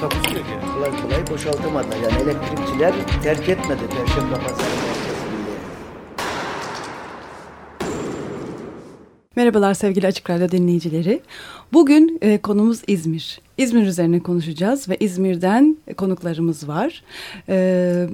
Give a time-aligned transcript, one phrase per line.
[0.00, 0.74] Takusuyor yani.
[0.74, 1.88] kolay kolay boşaltamadı.
[2.04, 5.26] Yani elektrikçiler terk etmedi Perşembe Pazarı merkezini.
[9.36, 11.20] Merhabalar sevgili Açık Radyo dinleyicileri.
[11.72, 13.40] Bugün e, konumuz İzmir.
[13.58, 17.02] İzmir üzerine konuşacağız ve İzmir'den konuklarımız var.
[17.48, 18.06] E,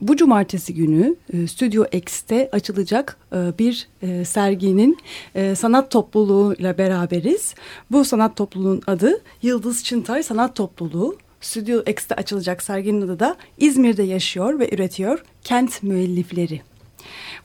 [0.00, 4.98] bu cumartesi günü e, Stüdyo X'te açılacak e, bir e, serginin
[5.34, 7.54] e, sanat topluluğuyla beraberiz.
[7.90, 11.16] Bu sanat topluluğun adı Yıldız Çıntay Sanat Topluluğu.
[11.40, 16.60] Stüdyo X'te açılacak serginin adı da İzmir'de yaşıyor ve üretiyor kent müellifleri.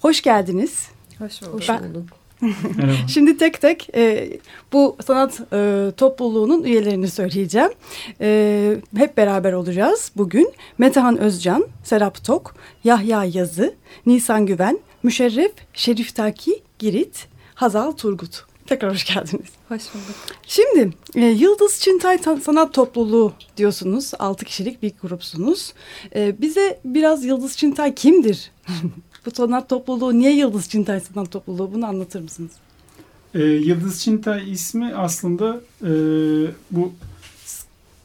[0.02, 0.88] Hoş geldiniz.
[1.20, 1.64] Hoş bulduk.
[1.70, 2.23] Ben-
[3.08, 4.30] Şimdi tek tek e,
[4.74, 7.72] bu sanat e, topluluğunun üyelerini söyleyeceğim.
[8.22, 10.54] E, hep beraber olacağız bugün.
[10.78, 13.74] Metehan Özcan, Serap Tok, Yahya Yazı,
[14.06, 18.46] Nisan Güven, Müşerref Şerif Taki Girit, Hazal Turgut.
[18.68, 19.50] Tekrar hoş geldiniz.
[19.68, 20.16] Hoş bulduk.
[20.48, 24.12] Şimdi e, Yıldız Çintay Ta- Sanat Topluluğu diyorsunuz.
[24.20, 25.74] Altı kişilik bir grupsunuz.
[26.16, 28.52] E, bize biraz Yıldız Çintay kimdir?
[29.26, 32.52] Bu sanat topluluğu niye Yıldız Çintay Sanat Topluluğu bunu anlatır mısınız?
[33.36, 35.92] Ee, Yıldız Çintay ismi aslında e,
[36.72, 36.94] bu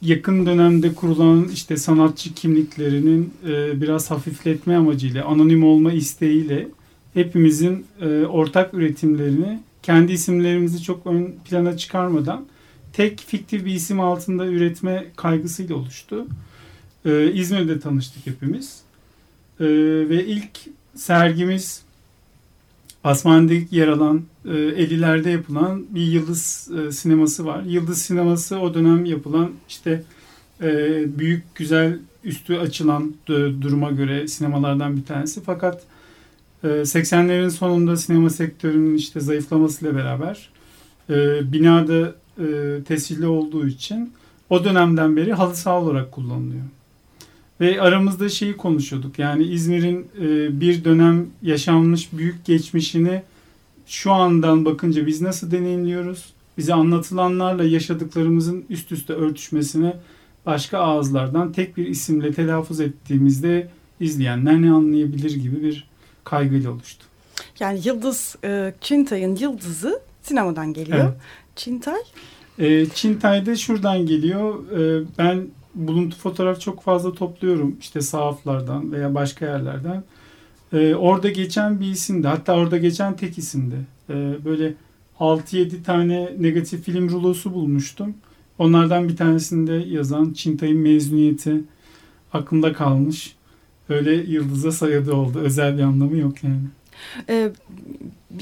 [0.01, 6.67] yakın dönemde kurulan işte sanatçı kimliklerinin e, biraz hafifletme amacıyla, anonim olma isteğiyle
[7.13, 12.45] hepimizin e, ortak üretimlerini kendi isimlerimizi çok ön plana çıkarmadan
[12.93, 16.27] tek fiktif bir isim altında üretme kaygısıyla oluştu.
[17.05, 18.81] E, İzmir'de tanıştık hepimiz.
[19.59, 19.65] E,
[20.09, 20.59] ve ilk
[20.95, 21.81] sergimiz
[23.03, 27.63] Asmane'de yer alan e, 50'lerde yapılan bir yıldız e, sineması var.
[27.63, 30.03] Yıldız sineması o dönem yapılan işte
[30.61, 30.67] e,
[31.19, 35.41] büyük güzel üstü açılan d- duruma göre sinemalardan bir tanesi.
[35.43, 35.83] Fakat
[36.63, 40.49] e, 80'lerin sonunda sinema sektörünün işte zayıflamasıyla beraber
[41.09, 42.45] e, binada e,
[42.83, 44.13] tescilli olduğu için
[44.49, 46.63] o dönemden beri halı saha olarak kullanılıyor.
[47.61, 49.19] Ve aramızda şeyi konuşuyorduk.
[49.19, 53.21] Yani İzmir'in e, bir dönem yaşanmış büyük geçmişini
[53.85, 56.33] şu andan bakınca biz nasıl deneyimliyoruz?
[56.57, 59.93] Bize anlatılanlarla yaşadıklarımızın üst üste örtüşmesine
[60.45, 63.69] başka ağızlardan tek bir isimle telaffuz ettiğimizde
[63.99, 65.87] izleyenler ne anlayabilir gibi bir
[66.23, 67.05] kaygıyla oluştu.
[67.59, 70.97] Yani Yıldız e, Çintay'ın yıldızı sinemadan geliyor.
[70.99, 71.17] Evet.
[71.55, 71.99] Çintay
[72.59, 74.71] E, Çintay'da şuradan geliyor.
[74.71, 75.47] E, ben
[75.87, 77.75] buluntu fotoğraf çok fazla topluyorum.
[77.79, 80.03] İşte sahaflardan veya başka yerlerden.
[80.73, 82.27] E, orada geçen bir isimdi.
[82.27, 83.75] Hatta orada geçen tek isimdi.
[84.09, 84.73] E, böyle
[85.19, 88.13] 6-7 tane negatif film rulosu bulmuştum.
[88.57, 91.61] Onlardan bir tanesinde yazan Çintay'ın mezuniyeti
[92.33, 93.35] aklımda kalmış.
[93.89, 95.39] Öyle yıldıza sayadı oldu.
[95.39, 96.61] Özel bir anlamı yok yani.
[97.29, 97.51] e,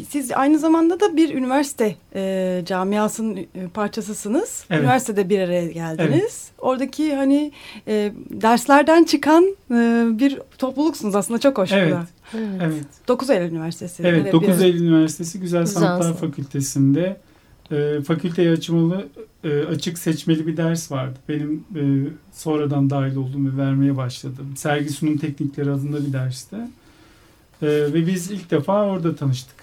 [0.10, 4.66] siz aynı zamanda da bir üniversite e, camiasının e, parçasısınız.
[4.70, 4.82] Evet.
[4.82, 6.48] Üniversitede bir araya geldiniz.
[6.58, 7.52] Oradaki hani
[7.88, 11.72] e, derslerden çıkan e, bir topluluksunuz aslında çok hoş.
[11.72, 11.94] Evet.
[11.94, 12.08] da.
[12.38, 12.62] Evet.
[12.62, 12.86] Evet.
[13.08, 14.04] 9 Eylül Üniversitesi.
[14.04, 16.20] Evet, Öyle 9 bir- Eylül Üniversitesi Güzel, Güzel Sanatlar Sanat.
[16.20, 17.18] Fakültesi'nde
[17.72, 19.08] e, fakülteye açmalı
[19.44, 21.20] e, açık seçmeli bir ders vardı.
[21.30, 21.84] Benim e,
[22.34, 24.54] sonradan dahil olduğum ve vermeye başladım.
[24.58, 26.58] Sergi sunum teknikleri adında bir derste.
[27.62, 29.57] E, ve biz ilk defa orada tanıştık.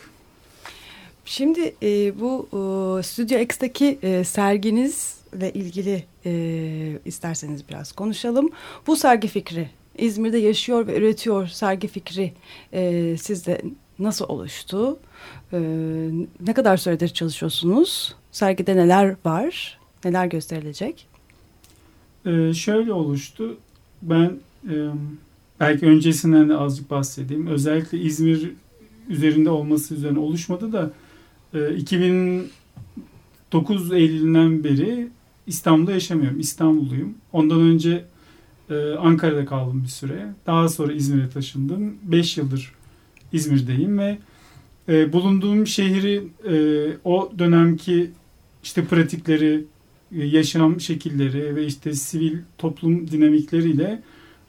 [1.24, 8.50] Şimdi e, bu e, Stüdyo X'teki e, serginizle ilgili e, isterseniz biraz konuşalım.
[8.86, 9.68] Bu sergi fikri
[9.98, 12.32] İzmir'de yaşıyor ve üretiyor sergi fikri
[12.72, 13.62] e, sizde
[13.98, 14.98] nasıl oluştu?
[15.52, 15.58] E,
[16.46, 18.14] ne kadar süredir çalışıyorsunuz?
[18.32, 19.78] Sergide neler var?
[20.04, 21.06] Neler gösterilecek?
[22.26, 23.56] E, şöyle oluştu.
[24.02, 24.32] Ben
[24.70, 24.74] e,
[25.60, 27.46] belki öncesinden de azıcık bahsedeyim.
[27.46, 28.52] Özellikle İzmir
[29.08, 30.90] üzerinde olması üzerine oluşmadı da
[31.76, 35.08] 2009 Eylül'ünden beri
[35.46, 36.40] İstanbul'da yaşamıyorum.
[36.40, 37.14] İstanbulluyum.
[37.32, 38.04] Ondan önce
[38.70, 40.34] e, Ankara'da kaldım bir süre.
[40.46, 41.96] Daha sonra İzmir'e taşındım.
[42.02, 42.72] 5 yıldır
[43.32, 44.18] İzmir'deyim ve
[44.88, 46.56] e, bulunduğum şehri e,
[47.04, 48.10] o dönemki
[48.62, 49.64] işte pratikleri,
[50.10, 54.02] yaşam şekilleri ve işte sivil toplum dinamikleriyle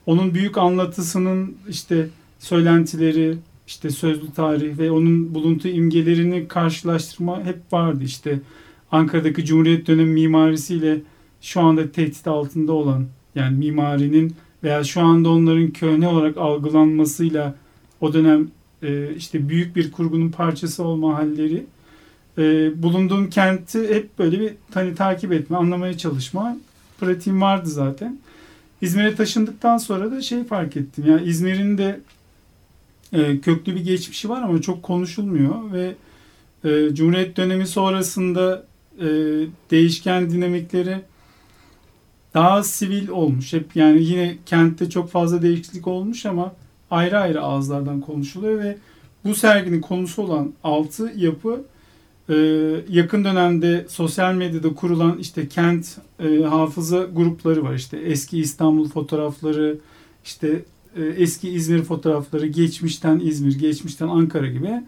[0.05, 2.09] onun büyük anlatısının işte
[2.39, 8.03] söylentileri, işte sözlü tarih ve onun buluntu imgelerini karşılaştırma hep vardı.
[8.03, 8.39] İşte
[8.91, 11.01] Ankara'daki Cumhuriyet dönemi mimarisiyle
[11.41, 17.55] şu anda tehdit altında olan yani mimarinin veya şu anda onların köhne olarak algılanmasıyla
[18.01, 18.47] o dönem
[18.83, 21.65] e, işte büyük bir kurgunun parçası olma halleri
[22.37, 26.57] e, bulunduğum kenti hep böyle bir hani takip etme, anlamaya çalışma
[26.99, 28.19] pratiğim vardı zaten.
[28.81, 31.03] İzmir'e taşındıktan sonra da şey fark ettim.
[31.07, 31.99] Yani İzmir'in de
[33.15, 35.95] e, köklü bir geçmişi var ama çok konuşulmuyor ve
[36.63, 38.65] e, Cumhuriyet dönemi sonrasında
[38.99, 39.05] e,
[39.71, 41.01] değişken dinamikleri
[42.33, 43.53] daha sivil olmuş.
[43.53, 46.53] Hep yani yine kentte çok fazla değişiklik olmuş ama
[46.91, 48.77] ayrı ayrı ağızlardan konuşuluyor ve
[49.25, 51.65] bu serginin konusu olan altı yapı
[52.29, 52.35] e,
[52.89, 57.73] yakın dönemde sosyal medyada kurulan işte kent e, hafıza grupları var.
[57.73, 59.77] İşte eski İstanbul fotoğrafları,
[60.25, 60.61] işte
[61.03, 64.81] eski İzmir fotoğrafları, geçmişten İzmir, geçmişten Ankara gibi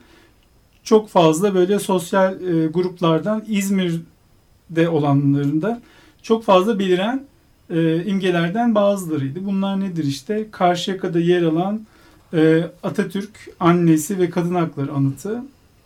[0.88, 5.82] çok fazla böyle sosyal e, gruplardan İzmir'de olanlarında
[6.22, 7.26] çok fazla beliren
[7.70, 9.46] e, imgelerden bazılarıydı.
[9.46, 10.48] Bunlar nedir işte?
[10.52, 11.86] Karşıyaka'da yer alan
[12.34, 15.44] e, Atatürk annesi ve kadın hakları anıtı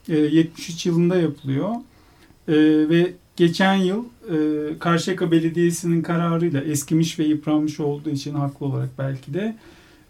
[0.09, 1.69] e, 73 yılında yapılıyor.
[2.47, 2.53] E,
[2.89, 4.37] ve geçen yıl e,
[4.79, 9.55] Karşıyaka Belediyesi'nin kararıyla eskimiş ve yıpranmış olduğu için haklı olarak belki de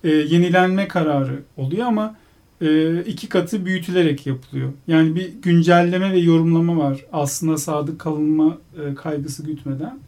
[0.03, 2.15] e, yenilenme kararı oluyor ama
[2.61, 4.71] e, iki katı büyütülerek yapılıyor.
[4.87, 9.99] Yani bir güncelleme ve yorumlama var aslında sadık kalınma e, kaygısı gütmeden.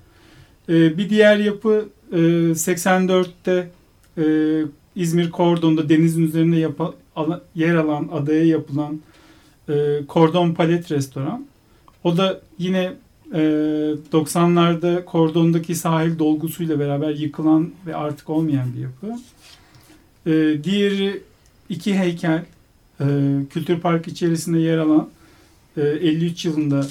[0.69, 2.17] E, bir diğer yapı e,
[2.51, 3.69] 84'te
[4.17, 4.25] e,
[4.95, 8.99] İzmir Kordon'da denizin üzerinde yapa, ala, yer alan adaya yapılan
[9.69, 9.73] e,
[10.07, 11.45] Kordon Palet Restoran.
[12.03, 12.93] O da yine
[13.33, 13.39] e,
[14.11, 19.19] 90'larda Kordon'daki sahil dolgusuyla beraber yıkılan ve artık olmayan bir yapı.
[20.25, 20.31] E,
[20.63, 21.21] diğeri
[21.69, 22.43] iki heykel
[22.99, 23.05] e,
[23.49, 25.09] Kültür Park içerisinde yer alan
[25.77, 26.85] e, 53 yılında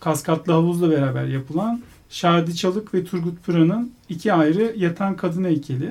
[0.00, 1.80] Kaskatlı Havuz'la beraber yapılan
[2.10, 5.90] Şadi Çalık ve Turgut Pıra'nın iki ayrı yatan kadın heykeli.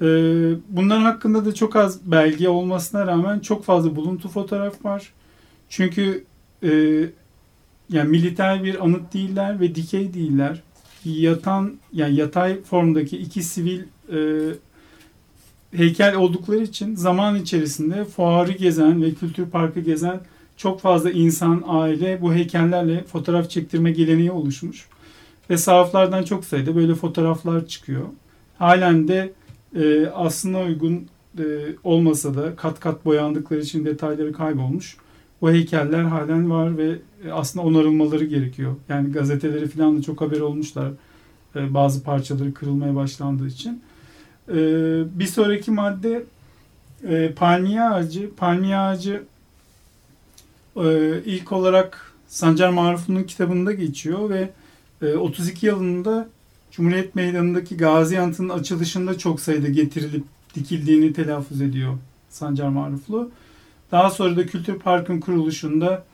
[0.00, 0.06] E,
[0.68, 5.12] bunların hakkında da çok az belge olmasına rağmen çok fazla buluntu fotoğraf var.
[5.68, 6.24] Çünkü
[6.62, 6.70] e,
[7.90, 10.62] yani militer bir anıt değiller ve dikey değiller.
[11.04, 13.80] Yatan yani yatay formdaki iki sivil
[14.12, 14.18] e,
[15.76, 20.20] heykel oldukları için zaman içerisinde fuarı gezen ve kültür parkı gezen
[20.56, 24.88] çok fazla insan, aile bu heykellerle fotoğraf çektirme geleneği oluşmuş.
[25.50, 28.04] Ve sahaflardan çok sayıda böyle fotoğraflar çıkıyor.
[28.58, 29.32] Halen de
[29.76, 31.06] e, aslında uygun
[31.38, 31.44] e,
[31.84, 34.96] olmasa da kat kat boyandıkları için detayları kaybolmuş.
[35.40, 38.76] Bu heykeller halen var ve e, aslında onarılmaları gerekiyor.
[38.88, 40.92] Yani gazeteleri falan da çok haber olmuşlar.
[41.56, 43.82] E, bazı parçaları kırılmaya başlandığı için.
[44.50, 44.56] E,
[45.18, 46.24] bir sonraki madde
[47.08, 48.34] e, palmiye ağacı.
[48.34, 49.22] Palmiye ağacı
[50.76, 54.50] e, ilk olarak Sancar Maruf'un kitabında geçiyor ve
[55.02, 56.28] e, 32 yılında
[56.70, 60.24] Cumhuriyet Meydanı'ndaki Gazi Anıtı'nın açılışında çok sayıda getirilip
[60.54, 61.94] dikildiğini telaffuz ediyor
[62.30, 63.30] Sancar Maruflu.
[63.92, 66.04] Daha sonra da Kültür Park'ın kuruluşunda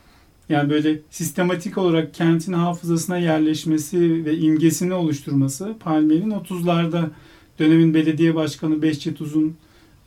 [0.48, 7.08] yani böyle sistematik olarak kentin hafızasına yerleşmesi ve imgesini oluşturması Palmiye'nin 30'larda
[7.58, 9.56] dönemin belediye başkanı Behçet Uzun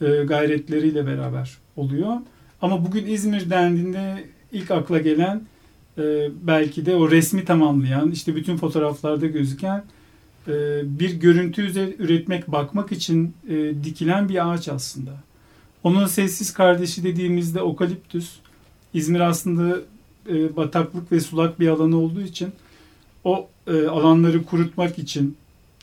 [0.01, 2.13] e, gayretleriyle beraber oluyor.
[2.61, 5.41] Ama bugün İzmir dendiğinde ilk akla gelen
[5.97, 9.83] e, belki de o resmi tamamlayan işte bütün fotoğraflarda gözüken
[10.47, 10.53] e,
[10.99, 11.61] bir görüntü
[11.99, 13.33] üretmek bakmak için
[13.83, 15.11] dikilen bir ağaç aslında.
[15.83, 18.31] Onun sessiz kardeşi dediğimizde okaliptüs.
[18.93, 19.77] İzmir aslında
[20.55, 22.49] bataklık ve sulak bir alanı olduğu için
[23.23, 25.37] o alanları kurutmak için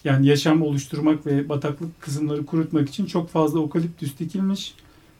[0.06, 4.74] yani yaşam oluşturmak ve bataklık kısımları kurutmak için çok fazla okaliptüs dikilmiş.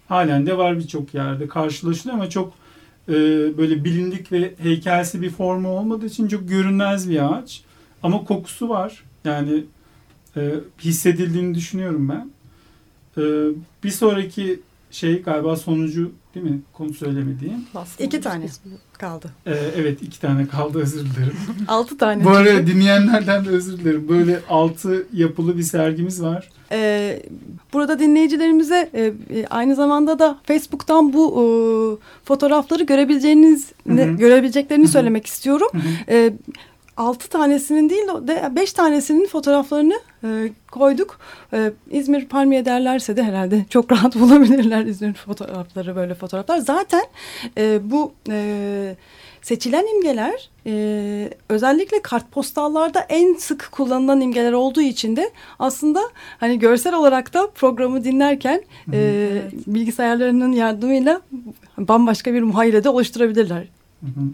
[0.08, 2.52] Halen de var birçok yerde karşılaşılıyor ama çok
[3.08, 3.12] e,
[3.58, 7.62] böyle bilindik ve heykelsi bir formu olmadığı için çok görünmez bir ağaç.
[8.02, 9.04] Ama kokusu var.
[9.24, 9.64] Yani
[10.36, 12.30] e, hissedildiğini düşünüyorum ben.
[13.22, 13.22] E,
[13.84, 14.60] bir sonraki
[14.96, 16.60] şey galiba sonucu değil mi?
[16.72, 17.64] Konu söylemediğim.
[17.98, 18.46] İki tane
[18.92, 19.30] kaldı.
[19.46, 21.36] E, evet iki tane kaldı özür dilerim.
[21.68, 22.24] Altı tane.
[22.24, 24.08] Bu arada dinleyenlerden de özür dilerim.
[24.08, 26.50] Böyle altı yapılı bir sergimiz var.
[26.72, 27.22] Ee,
[27.72, 31.44] burada dinleyicilerimize e, e, aynı zamanda da Facebook'tan bu e,
[32.24, 34.16] fotoğrafları görebileceğiniz Hı hı.
[34.16, 34.92] görebileceklerini Hı hı.
[34.92, 35.68] söylemek istiyorum.
[35.72, 36.16] Hı hı.
[36.16, 36.32] E,
[36.96, 41.18] altı tanesinin değil de beş tanesinin fotoğraflarını e, koyduk.
[41.52, 46.58] E, İzmir Palmiye derlerse de herhalde çok rahat bulabilirler İzmir fotoğrafları böyle fotoğraflar.
[46.58, 47.04] Zaten
[47.58, 48.96] e, bu e,
[49.42, 56.00] seçilen imgeler e, özellikle kartpostallarda en sık kullanılan imgeler olduğu için de aslında
[56.40, 58.62] hani görsel olarak da programı dinlerken
[58.92, 61.20] e, bilgisayarlarının yardımıyla
[61.78, 63.68] bambaşka bir muhayyilede oluşturabilirler.
[64.00, 64.30] Hı hı.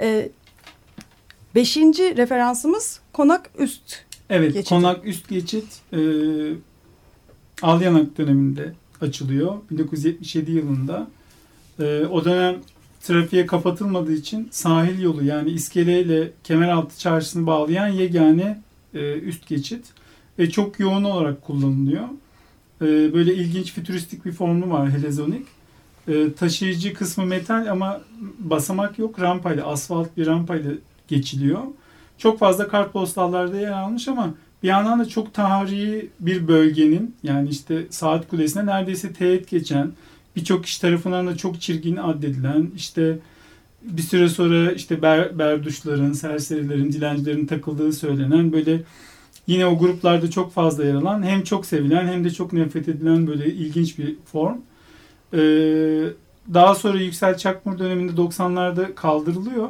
[0.00, 0.28] E,
[1.56, 4.04] beşinci referansımız konak üst.
[4.30, 4.68] Evet, Geçit.
[4.68, 5.64] konak üst geçit.
[5.92, 5.98] e,
[7.62, 9.54] Alyanak döneminde açılıyor.
[9.70, 11.06] 1977 yılında.
[11.80, 12.56] E, o dönem
[13.00, 18.62] trafiğe kapatılmadığı için sahil yolu yani iskele ile Kemeraltı Çarşısı'nı bağlayan yegane
[18.94, 19.84] e, üst geçit
[20.38, 22.04] ve çok yoğun olarak kullanılıyor.
[22.82, 22.84] E,
[23.14, 25.46] böyle ilginç fütüristik bir formu var helezonik.
[26.08, 28.00] E, taşıyıcı kısmı metal ama
[28.38, 29.20] basamak yok.
[29.20, 30.72] Rampayla, asfalt bir rampayla
[31.08, 31.60] geçiliyor.
[32.18, 37.86] Çok fazla kartpostallarda yer almış ama bir yandan da çok tarihi bir bölgenin yani işte
[37.90, 39.92] saat kulesine neredeyse teğet geçen
[40.36, 43.18] birçok kişi tarafından da çok çirkin addedilen işte
[43.82, 48.82] bir süre sonra işte ber, berduşların, serserilerin, dilencilerin takıldığı söylenen böyle
[49.46, 53.26] yine o gruplarda çok fazla yer alan hem çok sevilen hem de çok nefret edilen
[53.26, 54.58] böyle ilginç bir form.
[55.34, 55.38] Ee,
[56.54, 59.68] daha sonra Yüksel Çakmur döneminde 90'larda kaldırılıyor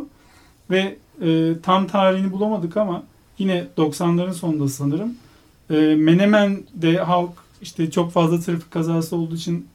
[0.70, 3.02] ve e, tam tarihini bulamadık ama
[3.38, 5.14] yine 90'ların sonunda sanırım.
[5.70, 7.30] E, Menemen'de halk
[7.62, 9.66] işte çok fazla trafik kazası olduğu için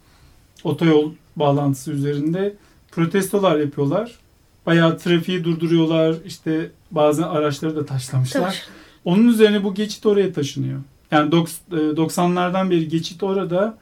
[0.64, 2.54] otoyol bağlantısı üzerinde
[2.92, 4.16] protestolar yapıyorlar.
[4.66, 6.16] Bayağı trafiği durduruyorlar.
[6.26, 8.62] İşte bazı araçları da taşlamışlar.
[9.06, 10.80] Onun üzerine bu geçit oraya taşınıyor.
[11.12, 13.78] Yani dok- e, 90'lardan beri geçit orada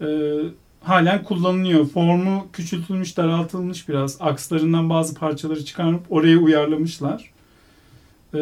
[0.00, 0.06] e,
[0.82, 1.86] halen kullanılıyor.
[1.86, 4.16] Formu küçültülmüş, daraltılmış biraz.
[4.20, 7.32] Akslarından bazı parçaları çıkarıp oraya uyarlamışlar.
[8.34, 8.38] E,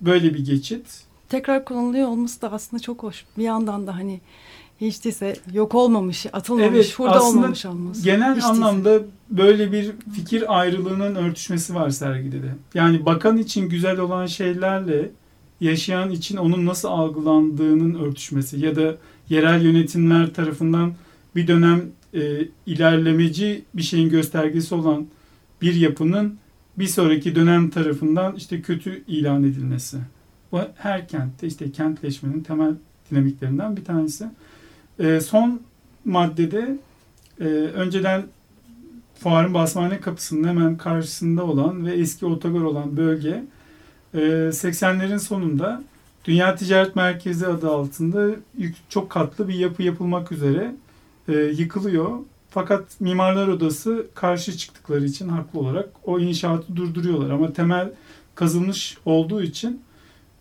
[0.00, 1.04] böyle bir geçit.
[1.28, 3.24] Tekrar kullanılıyor olması da aslında çok hoş.
[3.38, 4.20] Bir yandan da hani
[4.80, 8.04] hiç değilse yok olmamış, atılmamış, Evet, aslında olmamış olması.
[8.04, 8.46] Genel Hiç değilse.
[8.48, 12.54] anlamda böyle bir fikir ayrılığının örtüşmesi var sergide de.
[12.74, 15.10] Yani bakan için güzel olan şeylerle
[15.60, 18.94] yaşayan için onun nasıl algılandığının örtüşmesi ya da
[19.28, 20.92] yerel yönetimler tarafından
[21.36, 21.82] bir dönem
[22.14, 25.06] e, ilerlemeci bir şeyin göstergesi olan
[25.62, 26.38] bir yapının
[26.78, 29.98] bir sonraki dönem tarafından işte kötü ilan edilmesi.
[30.52, 32.74] Bu her kentte işte kentleşmenin temel
[33.10, 34.26] dinamiklerinden bir tanesi.
[34.98, 35.60] E, son
[36.04, 36.78] maddede
[37.40, 38.24] e, önceden
[39.14, 43.44] fuarın basmane kapısının hemen karşısında olan ve eski otogar olan bölge
[44.14, 45.82] e, 80'lerin sonunda
[46.24, 48.30] Dünya Ticaret Merkezi adı altında
[48.88, 50.74] çok katlı bir yapı yapılmak üzere
[51.28, 52.18] e, yıkılıyor.
[52.50, 57.30] Fakat Mimarlar Odası karşı çıktıkları için haklı olarak o inşaatı durduruyorlar.
[57.30, 57.90] Ama temel
[58.34, 59.82] kazılmış olduğu için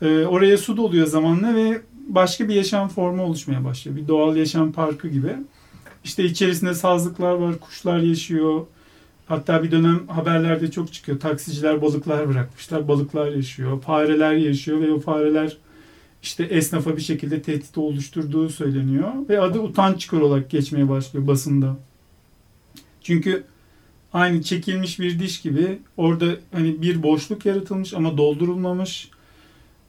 [0.01, 3.97] e, oraya su doluyor zamanla ve başka bir yaşam formu oluşmaya başlıyor.
[3.97, 5.35] Bir doğal yaşam parkı gibi.
[6.03, 8.65] İşte içerisinde sazlıklar var, kuşlar yaşıyor.
[9.27, 11.19] Hatta bir dönem haberlerde çok çıkıyor.
[11.19, 12.87] Taksiciler balıklar bırakmışlar.
[12.87, 13.81] Balıklar yaşıyor.
[13.81, 15.57] Fareler yaşıyor ve o fareler
[16.23, 19.11] işte esnafa bir şekilde tehdit oluşturduğu söyleniyor.
[19.29, 21.77] Ve adı utanç çıkar olarak geçmeye başlıyor basında.
[23.01, 23.43] Çünkü
[24.13, 29.09] aynı çekilmiş bir diş gibi orada hani bir boşluk yaratılmış ama doldurulmamış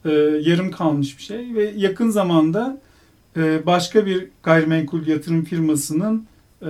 [0.05, 0.11] e,
[0.41, 2.81] yarım kalmış bir şey ve yakın zamanda
[3.37, 6.25] e, başka bir gayrimenkul yatırım firmasının
[6.61, 6.69] e,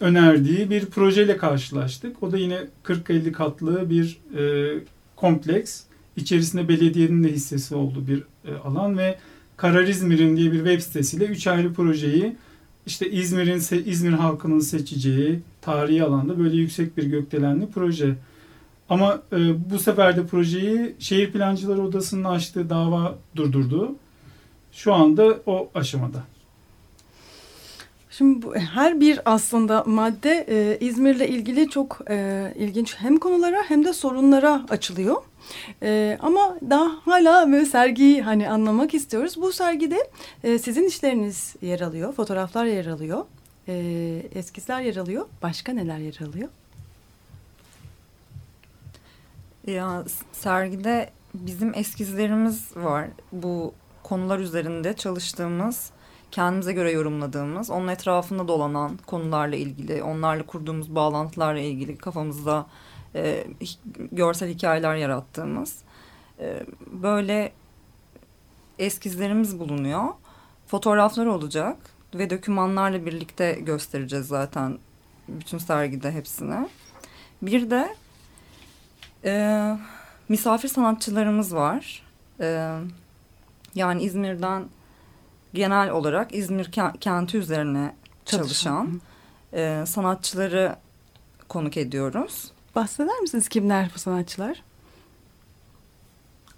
[0.00, 2.22] önerdiği bir projeyle karşılaştık.
[2.22, 4.74] O da yine 40-50 katlı bir e,
[5.16, 5.82] kompleks.
[6.16, 8.22] İçerisinde belediyenin de hissesi olduğu bir
[8.64, 9.18] alan ve
[9.56, 12.36] Karar İzmir'in diye bir web sitesiyle üç ayrı projeyi
[12.86, 18.14] işte İzmir'in İzmir halkının seçeceği tarihi alanda böyle yüksek bir gökdelenli proje.
[18.88, 23.94] Ama e, bu sefer de projeyi Şehir Plancıları Odası'nın açtığı dava durdurdu.
[24.72, 26.22] Şu anda o aşamada.
[28.10, 33.84] Şimdi bu, her bir aslında madde e, İzmir'le ilgili çok e, ilginç hem konulara hem
[33.84, 35.16] de sorunlara açılıyor.
[35.82, 39.36] E, ama daha hala böyle sergiyi hani anlamak istiyoruz.
[39.36, 40.10] Bu sergide
[40.44, 43.24] e, sizin işleriniz yer alıyor, fotoğraflar yer alıyor,
[43.68, 43.74] e,
[44.34, 45.26] eskizler yer alıyor.
[45.42, 46.48] Başka neler yer alıyor?
[49.66, 53.08] Ya sergide bizim eskizlerimiz var.
[53.32, 55.90] Bu konular üzerinde çalıştığımız,
[56.30, 62.66] kendimize göre yorumladığımız, onun etrafında dolanan konularla ilgili, onlarla kurduğumuz bağlantılarla ilgili kafamızda
[63.14, 63.46] e,
[64.12, 65.78] görsel hikayeler yarattığımız
[66.40, 67.52] e, böyle
[68.78, 70.04] eskizlerimiz bulunuyor.
[70.66, 71.76] Fotoğraflar olacak
[72.14, 74.78] ve dokümanlarla birlikte göstereceğiz zaten
[75.28, 76.68] bütün sergide hepsini.
[77.42, 77.96] Bir de
[79.24, 79.76] ee,
[80.28, 82.02] misafir sanatçılarımız var.
[82.40, 82.78] Ee,
[83.74, 84.64] yani İzmir'den
[85.54, 89.00] genel olarak İzmir ke- kenti üzerine çalışan
[89.52, 90.76] e, sanatçıları
[91.48, 92.51] konuk ediyoruz.
[92.74, 94.62] Bahseder misiniz kimler bu sanatçılar?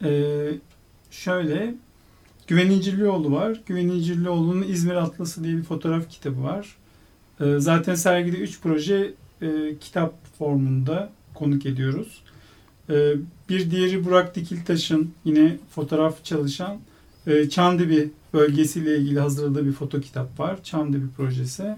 [0.02, 0.50] Ee,
[1.10, 1.74] şöyle
[2.46, 3.60] Güven İncirlioğlu var.
[3.66, 6.76] Güven İncirlioğlu'nun İzmir Atlası diye bir fotoğraf kitabı var.
[7.40, 12.22] Ee, zaten sergide üç proje e, kitap formunda konuk ediyoruz.
[12.90, 13.12] Ee,
[13.48, 16.78] bir diğeri Burak Dikiltaş'ın yine fotoğraf çalışan
[17.26, 20.62] e, Çandibi bölgesiyle ilgili hazırladığı bir foto kitap var.
[20.62, 21.76] Çam'da bir projesi.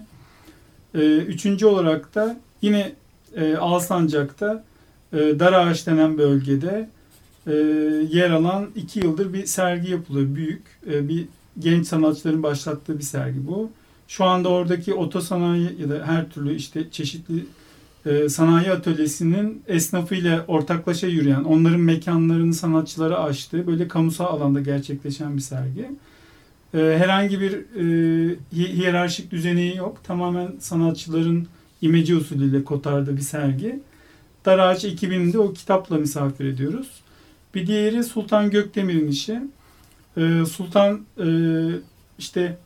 [0.95, 2.93] E, üçüncü olarak da yine
[3.35, 4.63] e, Alsancak'ta
[5.13, 6.89] e, Darağaç denen bölgede
[7.47, 7.53] e,
[8.11, 10.35] yer alan iki yıldır bir sergi yapılıyor.
[10.35, 11.25] Büyük e, bir
[11.59, 13.69] genç sanatçıların başlattığı bir sergi bu.
[14.07, 17.45] Şu anda oradaki otosanayi ya da her türlü işte çeşitli
[18.05, 25.41] e, sanayi atölyesinin esnafıyla ortaklaşa yürüyen, onların mekanlarını sanatçılara açtığı böyle kamusal alanda gerçekleşen bir
[25.41, 25.85] sergi.
[26.73, 27.83] E, herhangi bir e,
[28.53, 30.03] hi- hiyerarşik düzeni yok.
[30.03, 31.47] Tamamen sanatçıların
[31.81, 33.79] imece usulüyle kotardığı bir sergi.
[34.45, 36.89] Dar Ağaç ekibini o kitapla misafir ediyoruz.
[37.55, 39.41] Bir diğeri Sultan Gökdemir'in işi.
[40.17, 41.27] E, Sultan e,
[42.19, 42.57] işte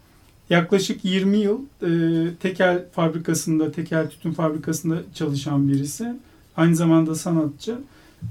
[0.49, 1.89] yaklaşık 20 yıl e,
[2.35, 6.13] tekel fabrikasında, tekel tütün fabrikasında çalışan birisi.
[6.57, 7.77] Aynı zamanda sanatçı.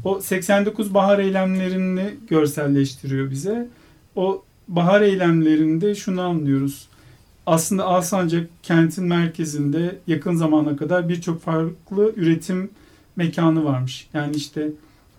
[0.04, 3.68] O 89 bahar eylemlerini görselleştiriyor bize.
[4.16, 6.88] O bahar eylemlerinde şunu anlıyoruz.
[7.46, 12.70] Aslında Alsancak kentin merkezinde yakın zamana kadar birçok farklı üretim
[13.16, 14.08] mekanı varmış.
[14.14, 14.68] Yani işte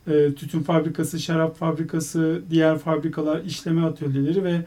[0.07, 4.65] e, tütün fabrikası, şarap fabrikası, diğer fabrikalar, işleme atölyeleri ve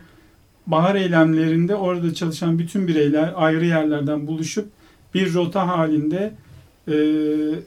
[0.67, 4.69] bahar eylemlerinde orada çalışan bütün bireyler ayrı yerlerden buluşup
[5.15, 6.35] bir rota halinde
[6.89, 6.95] e,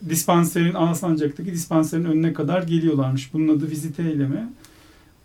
[0.10, 3.34] dispanserin Alsancak'taki dispanserin önüne kadar geliyorlarmış.
[3.34, 4.50] Bunun adı vizite eylemi.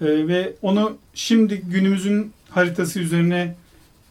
[0.00, 3.54] E, ve onu şimdi günümüzün haritası üzerine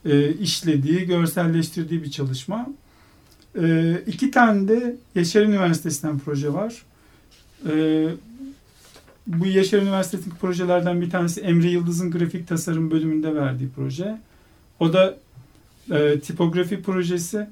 [0.06, 2.70] e, işlediği, görselleştirdiği bir çalışma.
[3.62, 6.84] E, iki tane de Yaşar Üniversitesi'nden proje var.
[7.70, 8.08] E,
[9.28, 14.18] bu Yaşar Üniversitesi'ndeki projelerden bir tanesi Emre Yıldız'ın grafik tasarım bölümünde verdiği proje.
[14.80, 15.18] O da
[15.92, 17.48] e, tipografi projesi.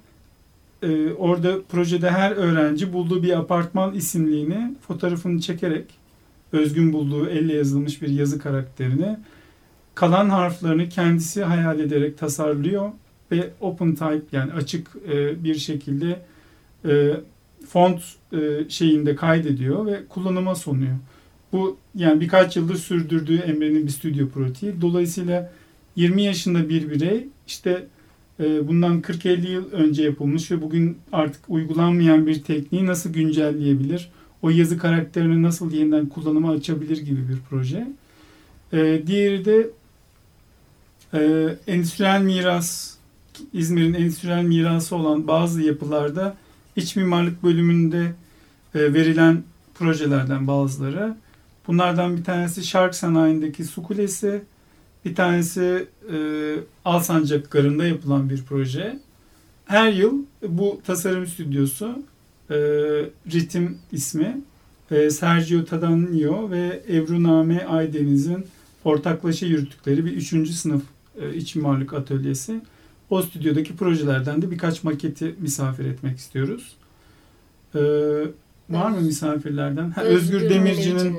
[0.84, 5.86] E, orada projede her öğrenci bulduğu bir apartman isimliğini fotoğrafını çekerek
[6.52, 9.18] özgün bulduğu elle yazılmış bir yazı karakterini
[10.00, 12.92] kalan harflerini kendisi hayal ederek tasarlıyor
[13.32, 16.20] ve open type yani açık e, bir şekilde
[16.86, 17.14] e,
[17.68, 18.02] font
[18.34, 20.96] e, şeyinde kaydediyor ve kullanıma sunuyor.
[21.52, 24.82] Bu yani birkaç yıldır sürdürdüğü Emre'nin bir stüdyo pratiği.
[24.82, 25.52] Dolayısıyla
[25.96, 27.88] 20 yaşında bir birey işte
[28.40, 34.12] e, bundan 40-50 yıl önce yapılmış ve bugün artık uygulanmayan bir tekniği nasıl güncelleyebilir?
[34.42, 37.88] O yazı karakterini nasıl yeniden kullanıma açabilir gibi bir proje.
[38.74, 39.70] E, diğeri de
[41.14, 42.96] e, endüstriyel miras,
[43.54, 46.36] İzmir'in endüstriyel mirası olan bazı yapılarda
[46.76, 48.14] iç mimarlık bölümünde
[48.76, 49.44] e, verilen
[49.74, 51.16] projelerden bazıları.
[51.68, 54.42] Bunlardan bir tanesi Şark Sanayi'ndeki su kulesi,
[55.06, 56.18] bir tanesi e,
[56.86, 59.00] Alsancak Garı'nda yapılan bir proje.
[59.66, 60.14] Her yıl
[60.48, 62.04] bu tasarım stüdyosu
[62.50, 62.56] e,
[63.32, 64.42] Ritim ismi
[64.92, 68.46] e, Sergio Tadagno ve Ebru Name Aydeniz'in
[68.84, 70.84] ortaklaşa yürüttükleri bir üçüncü sınıf
[71.20, 72.62] e, iç mimarlık atölyesi.
[73.10, 76.76] O stüdyodaki projelerden de birkaç maketi misafir etmek istiyoruz.
[77.76, 77.80] E,
[78.70, 79.92] var mı misafirlerden?
[79.92, 81.18] Ha, Özgür Demirci'nin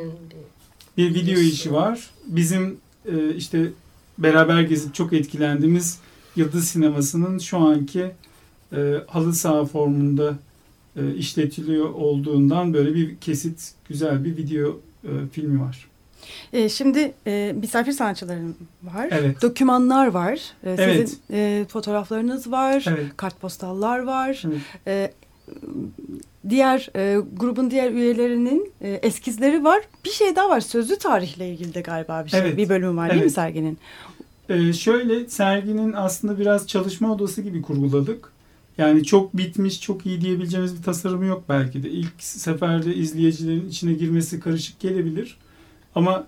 [0.96, 2.10] bir video işi var.
[2.26, 3.70] Bizim e, işte
[4.18, 5.98] beraber gezip çok etkilendiğimiz
[6.36, 8.12] Yıldız Sineması'nın şu anki
[8.72, 10.38] e, halı saha formunda
[10.96, 15.89] e, işletiliyor olduğundan böyle bir kesit güzel bir video e, filmi var.
[16.52, 19.08] E, şimdi e, misafir sanatçıların var.
[19.10, 19.42] Evet.
[19.42, 20.40] Dokümanlar var.
[20.64, 21.16] E, sizin Evet.
[21.30, 22.84] e, fotoğraflarınız var.
[22.88, 23.06] Evet.
[23.16, 24.42] Kartpostallar var.
[24.46, 24.60] Evet.
[24.86, 25.12] E,
[26.48, 29.80] diğer e, grubun diğer üyelerinin e, eskizleri var.
[30.04, 30.60] Bir şey daha var.
[30.60, 32.40] Sözlü tarihle ilgili de galiba bir şey.
[32.40, 32.56] Evet.
[32.56, 33.34] Bir bölüm var değil mi Evet.
[33.34, 33.78] serginin?
[34.48, 38.32] Ee, şöyle serginin aslında biraz çalışma odası gibi kurguladık.
[38.78, 41.90] Yani çok bitmiş, çok iyi diyebileceğimiz bir tasarımı yok belki de.
[41.90, 45.36] İlk seferde izleyicilerin içine girmesi karışık gelebilir.
[45.94, 46.26] Ama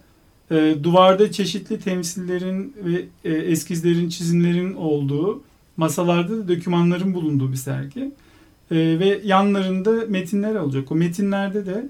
[0.51, 5.43] e, duvarda çeşitli temsillerin ve e, eskizlerin, çizimlerin olduğu,
[5.77, 8.01] masalarda da dokümanların bulunduğu bir sergi.
[8.71, 10.93] E, ve yanlarında metinler olacak.
[10.93, 11.89] O metinlerde de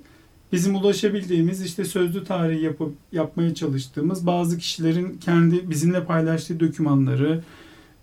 [0.52, 7.42] bizim ulaşabildiğimiz işte sözlü tarih yapıp yapmaya çalıştığımız bazı kişilerin kendi bizimle paylaştığı dokümanları,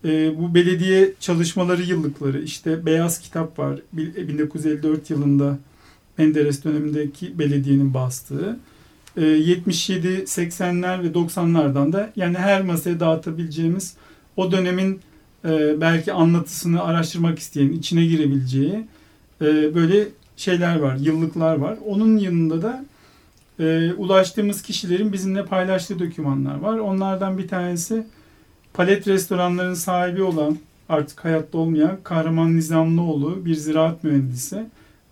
[0.05, 5.57] e, bu belediye çalışmaları yıllıkları, işte beyaz kitap var Bil- 1954 yılında
[6.17, 8.59] Menderes dönemindeki belediyenin bastığı.
[9.19, 13.95] E, 77, 80'ler ve 90'lardan da yani her masaya dağıtabileceğimiz
[14.37, 14.99] o dönemin
[15.45, 18.85] e, belki anlatısını araştırmak isteyen, içine girebileceği
[19.41, 21.77] e, böyle şeyler var, yıllıklar var.
[21.85, 22.85] Onun yanında da
[23.59, 26.77] e, ulaştığımız kişilerin bizimle paylaştığı dokümanlar var.
[26.77, 28.07] Onlardan bir tanesi
[28.73, 30.57] palet restoranların sahibi olan
[30.89, 34.65] artık hayatta olmayan Kahraman Nizamlıoğlu bir ziraat mühendisi.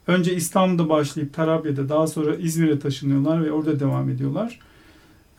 [0.08, 4.60] Önce İstanbul'da başlayıp Tarabya'da daha sonra İzmir'e taşınıyorlar ve orada devam ediyorlar.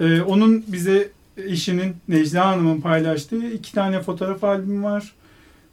[0.00, 5.12] E, onun bize eşinin Necla Hanım'ın paylaştığı iki tane fotoğraf albümü var.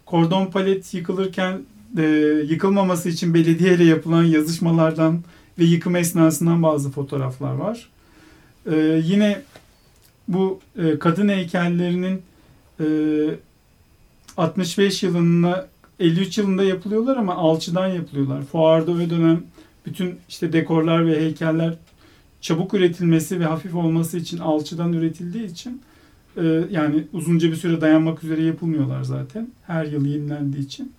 [0.05, 1.61] Kordon palet yıkılırken
[1.97, 2.03] e,
[2.49, 5.23] yıkılmaması için belediyeyle yapılan yazışmalardan
[5.59, 7.89] ve yıkım esnasından bazı fotoğraflar var.
[8.71, 9.41] E, yine
[10.27, 12.21] bu e, kadın heykellerinin
[12.79, 12.85] e,
[14.37, 15.67] 65 yılında
[15.99, 18.43] 53 yılında yapılıyorlar ama alçıdan yapılıyorlar.
[18.43, 19.43] Fuarda o dönem
[19.85, 21.73] bütün işte dekorlar ve heykeller
[22.41, 25.81] çabuk üretilmesi ve hafif olması için alçıdan üretildiği için
[26.37, 29.47] e, yani uzunca bir süre dayanmak üzere yapılmıyorlar zaten.
[29.67, 30.93] Her yıl yenilendiği için.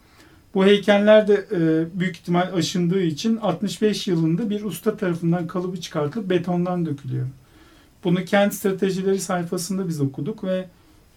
[0.54, 6.30] Bu heykeller de e, büyük ihtimal aşındığı için 65 yılında bir usta tarafından kalıbı çıkartılıp
[6.30, 7.26] betondan dökülüyor.
[8.04, 10.68] Bunu kent stratejileri sayfasında biz okuduk ve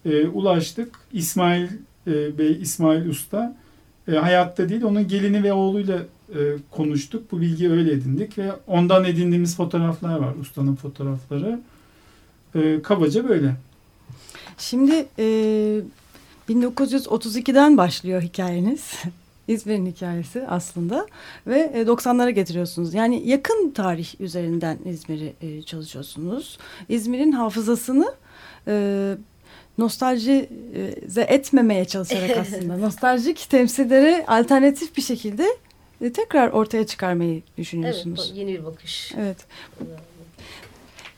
[0.05, 0.95] e, ulaştık.
[1.13, 1.67] İsmail
[2.07, 3.55] e, Bey, İsmail Usta
[4.11, 6.39] e, hayatta değil, onun gelini ve oğluyla e,
[6.71, 7.31] konuştuk.
[7.31, 11.59] Bu bilgiyi öyle edindik ve ondan edindiğimiz fotoğraflar var, ustanın fotoğrafları.
[12.55, 13.55] E, kabaca böyle.
[14.57, 15.25] Şimdi e,
[16.49, 18.93] 1932'den başlıyor hikayeniz.
[19.47, 21.07] İzmir'in hikayesi aslında
[21.47, 22.93] ve 90'lara getiriyorsunuz.
[22.93, 26.57] Yani yakın tarih üzerinden İzmir'i e, çalışıyorsunuz.
[26.89, 28.13] İzmir'in hafızasını
[28.67, 29.15] e,
[29.77, 35.47] nostaljize etmemeye çalışarak aslında nostaljik temsilleri alternatif bir şekilde
[36.01, 38.25] e, tekrar ortaya çıkarmayı düşünüyorsunuz.
[38.27, 39.13] Evet, yeni bir bakış.
[39.17, 39.37] Evet.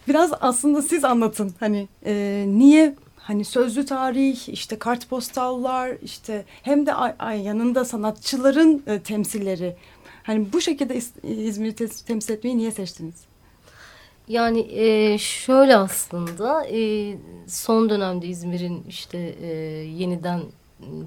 [0.08, 6.94] Biraz aslında siz anlatın hani e, niye hani sözlü tarih, işte kartpostallar, işte hem de
[6.94, 9.76] ay, ay yanında sanatçıların e, temsilleri.
[10.24, 13.16] Hani bu şekilde İzmir'i te temsil etmeyi niye seçtiniz?
[14.28, 19.48] Yani e, şöyle aslında e, son dönemde İzmir'in işte e,
[19.84, 20.42] yeniden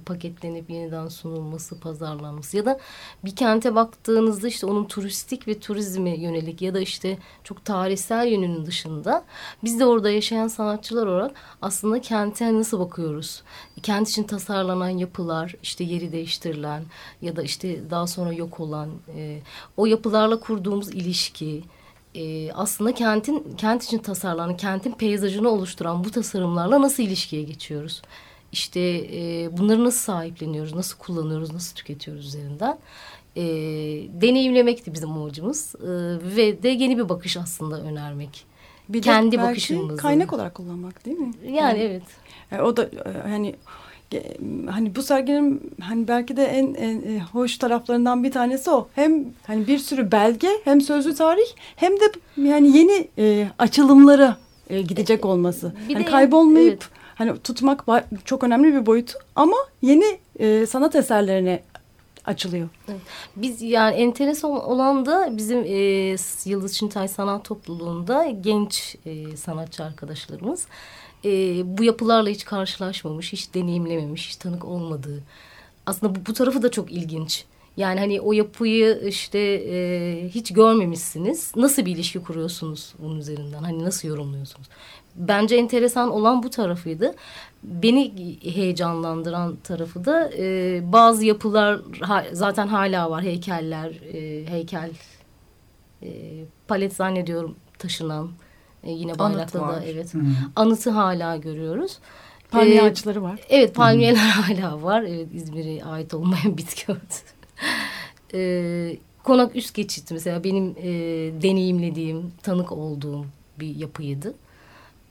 [0.06, 2.78] paketlenip yeniden sunulması, pazarlanması ya da
[3.24, 8.66] bir kente baktığınızda işte onun turistik ve turizme yönelik ya da işte çok tarihsel yönünün
[8.66, 9.24] dışında
[9.64, 13.42] biz de orada yaşayan sanatçılar olarak aslında kente nasıl bakıyoruz?
[13.82, 16.84] Kent için tasarlanan yapılar, işte yeri değiştirilen
[17.22, 19.40] ya da işte daha sonra yok olan e,
[19.76, 21.62] o yapılarla kurduğumuz ilişki,
[22.14, 28.02] e, aslında kentin kent için tasarlanan, kentin peyzajını oluşturan bu tasarımlarla nasıl ilişkiye geçiyoruz?
[28.54, 28.80] işte
[29.12, 32.78] e, bunları nasıl sahipleniyoruz, nasıl kullanıyoruz, nasıl tüketiyoruz üzerinden
[33.36, 33.42] e,
[34.22, 35.88] deneyimlemekti bizim amacımız e,
[36.36, 38.46] ve de yeni bir bakış aslında önermek.
[38.88, 40.02] Bir Kendi bakışımızı.
[40.02, 41.32] kaynak olarak kullanmak değil mi?
[41.44, 42.02] Yani, yani evet.
[42.50, 43.54] Yani o da e, hani
[44.70, 48.88] hani bu serginin hani belki de en, en e, hoş taraflarından bir tanesi o.
[48.94, 51.46] Hem hani bir sürü belge hem sözlü tarih
[51.76, 52.04] hem de
[52.36, 54.36] yani yeni e, açılımlara
[54.70, 55.72] e, gidecek olması.
[55.88, 57.84] Bir hani de, kaybolmayıp evet hani tutmak
[58.24, 61.62] çok önemli bir boyutu ama yeni e, sanat eserlerine
[62.26, 62.68] açılıyor.
[63.36, 70.66] Biz yani enteresan olan da bizim e, Yıldız Çintay Sanat Topluluğu'nda genç e, sanatçı arkadaşlarımız
[71.24, 75.22] e, bu yapılarla hiç karşılaşmamış, hiç deneyimlememiş, hiç tanık olmadığı.
[75.86, 77.44] Aslında bu, bu tarafı da çok ilginç.
[77.76, 81.52] Yani hani o yapıyı işte e, hiç görmemişsiniz.
[81.56, 83.62] Nasıl bir ilişki kuruyorsunuz bunun üzerinden?
[83.62, 84.68] Hani nasıl yorumluyorsunuz?
[85.16, 87.14] bence enteresan olan bu tarafıydı.
[87.62, 93.22] Beni heyecanlandıran tarafı da e, bazı yapılar ha, zaten hala var.
[93.22, 94.90] Heykeller, e, heykel
[96.02, 96.08] e,
[96.68, 98.30] palet zannediyorum taşınan.
[98.84, 100.14] E, yine bayrakta da evet.
[100.14, 100.32] Hı -hı.
[100.56, 101.98] Anıtı hala görüyoruz.
[102.50, 103.40] Palmiye ee, ağaçları var.
[103.48, 105.02] Evet palmiyeler hala var.
[105.02, 107.16] Evet İzmir'e ait olmayan bitki örtü.
[108.34, 110.92] ee, konak üst geçit mesela benim e,
[111.42, 113.26] deneyimlediğim, tanık olduğum
[113.60, 114.34] bir yapıydı.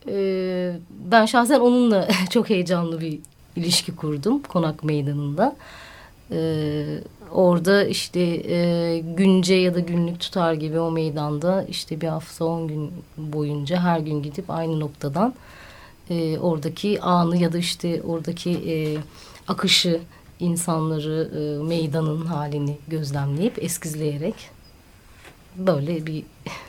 [0.08, 3.18] Ee, ben şahsen onunla çok heyecanlı bir
[3.56, 5.56] ilişki kurdum konak meydanında.
[6.30, 6.98] Ee,
[7.34, 12.68] orada işte e, günce ya da günlük tutar gibi o meydanda işte bir hafta on
[12.68, 15.34] gün boyunca her gün gidip aynı noktadan
[16.10, 18.96] e, oradaki anı ya da işte oradaki e,
[19.48, 20.00] akışı
[20.40, 24.34] insanları e, meydanın halini gözlemleyip eskizleyerek
[25.56, 26.22] böyle bir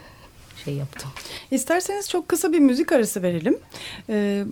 [0.65, 1.09] şey yaptım.
[1.51, 3.57] İsterseniz çok kısa bir müzik arası verelim.
[4.09, 4.45] Ee,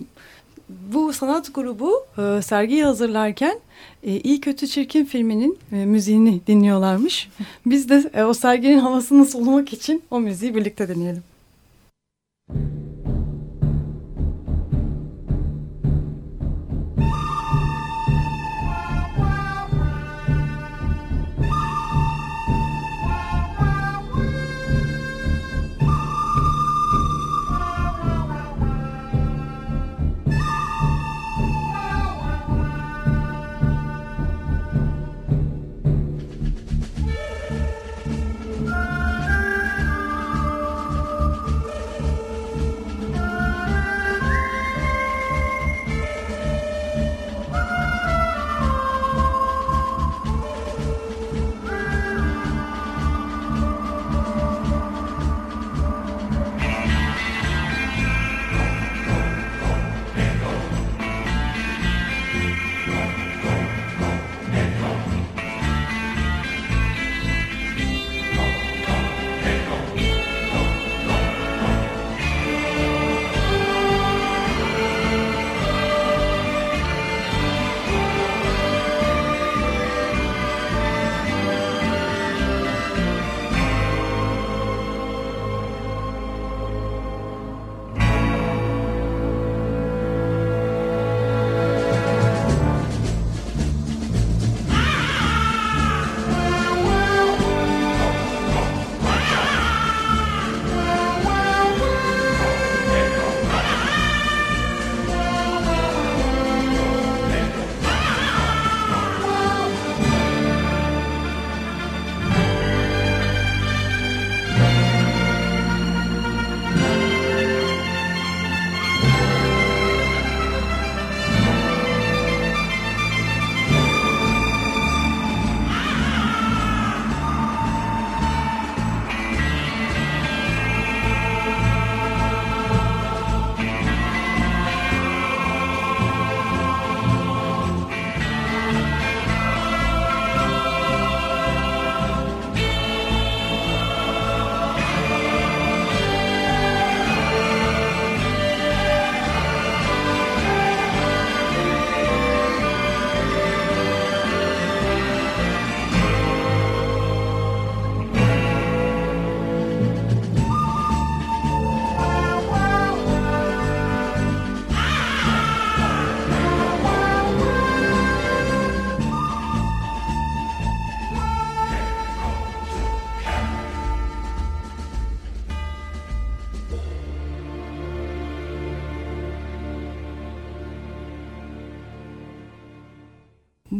[0.68, 3.58] bu sanat grubu e, sergiyi hazırlarken
[4.02, 7.28] e, İyi Kötü Çirkin filminin e, müziğini dinliyorlarmış.
[7.66, 11.22] Biz de e, o serginin havasını solumak için o müziği birlikte dinleyelim.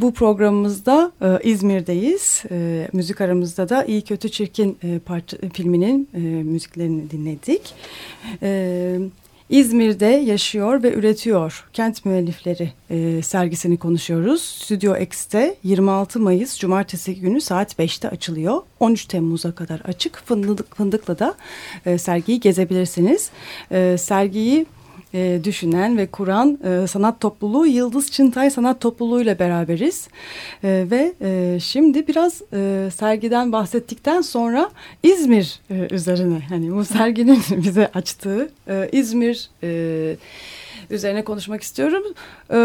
[0.05, 2.43] Bu programımızda e, İzmir'deyiz.
[2.51, 7.75] E, müzik aramızda da İyi Kötü Çirkin e, parça, filminin e, müziklerini dinledik.
[8.43, 8.99] E,
[9.51, 14.43] İzmir'de yaşıyor ve üretiyor kent müellifleri e, sergisini konuşuyoruz.
[14.43, 18.62] Stüdyo X'te 26 Mayıs Cumartesi günü saat 5'te açılıyor.
[18.81, 20.23] 13 Temmuz'a kadar açık.
[20.27, 21.35] Fındık, Fındık'la da
[21.87, 23.31] e, sergiyi gezebilirsiniz.
[23.71, 24.67] E, sergiyi
[25.14, 30.09] e, düşünen ve kuran e, sanat topluluğu Yıldız Çıntay Sanat Topluluğu ile beraberiz.
[30.64, 34.70] E, ve e, şimdi biraz e, sergiden bahsettikten sonra
[35.03, 40.16] İzmir e, üzerine hani bu serginin bize açtığı e, İzmir e,
[40.90, 42.03] üzerine konuşmak istiyorum.
[42.50, 42.59] E,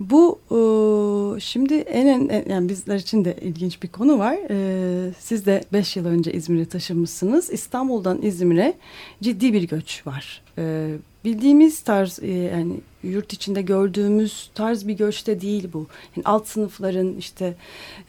[0.00, 4.36] bu e, şimdi en, en yani bizler için de ilginç bir konu var.
[4.50, 7.52] E, siz de beş yıl önce İzmir'e taşınmışsınız.
[7.52, 8.74] İstanbul'dan İzmir'e
[9.22, 10.42] ciddi bir göç var.
[10.58, 10.88] E,
[11.24, 15.86] bildiğimiz tarz e, yani yurt içinde gördüğümüz tarz bir göçte değil bu.
[16.16, 17.54] Yani alt sınıfların işte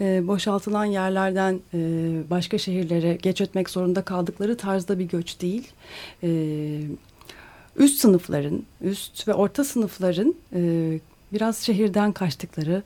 [0.01, 1.79] e, boşaltılan yerlerden e,
[2.29, 5.67] başka şehirlere geç etmek zorunda kaldıkları tarzda bir göç değil.
[7.77, 10.35] Üst sınıfların, üst ve orta sınıfların
[11.33, 12.83] biraz şehirden kaçtıkları,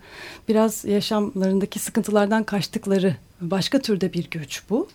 [0.49, 4.87] biraz yaşamlarındaki sıkıntılardan kaçtıkları başka türde bir göç bu.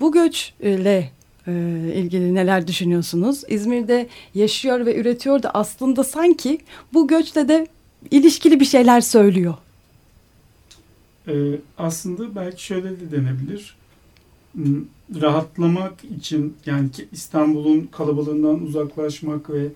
[0.00, 1.10] Bu göçle
[1.46, 1.52] e,
[1.94, 3.42] ilgili neler düşünüyorsunuz?
[3.48, 6.58] İzmir'de yaşıyor ve üretiyor da aslında sanki
[6.92, 7.66] bu göçle de
[8.10, 9.54] ilişkili bir şeyler söylüyor.
[11.28, 11.32] Ee,
[11.78, 13.76] aslında belki şöyle de denebilir.
[14.52, 14.84] Hmm,
[15.20, 19.68] Rahatlamak için yani İstanbul'un kalabalığından uzaklaşmak ve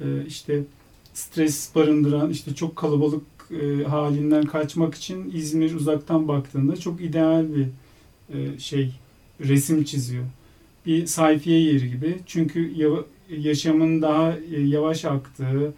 [0.00, 0.62] e, işte
[1.14, 7.66] stres barındıran işte çok kalabalık e, halinden kaçmak için İzmir uzaktan baktığında çok ideal bir
[8.34, 8.92] e, şey
[9.40, 10.24] resim çiziyor.
[10.86, 12.18] Bir sayfiye yeri gibi.
[12.26, 12.72] Çünkü
[13.38, 15.74] yaşamın daha e, yavaş aktığı,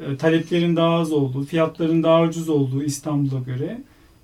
[0.00, 3.80] e, taleplerin daha az olduğu, fiyatların daha ucuz olduğu İstanbul'a göre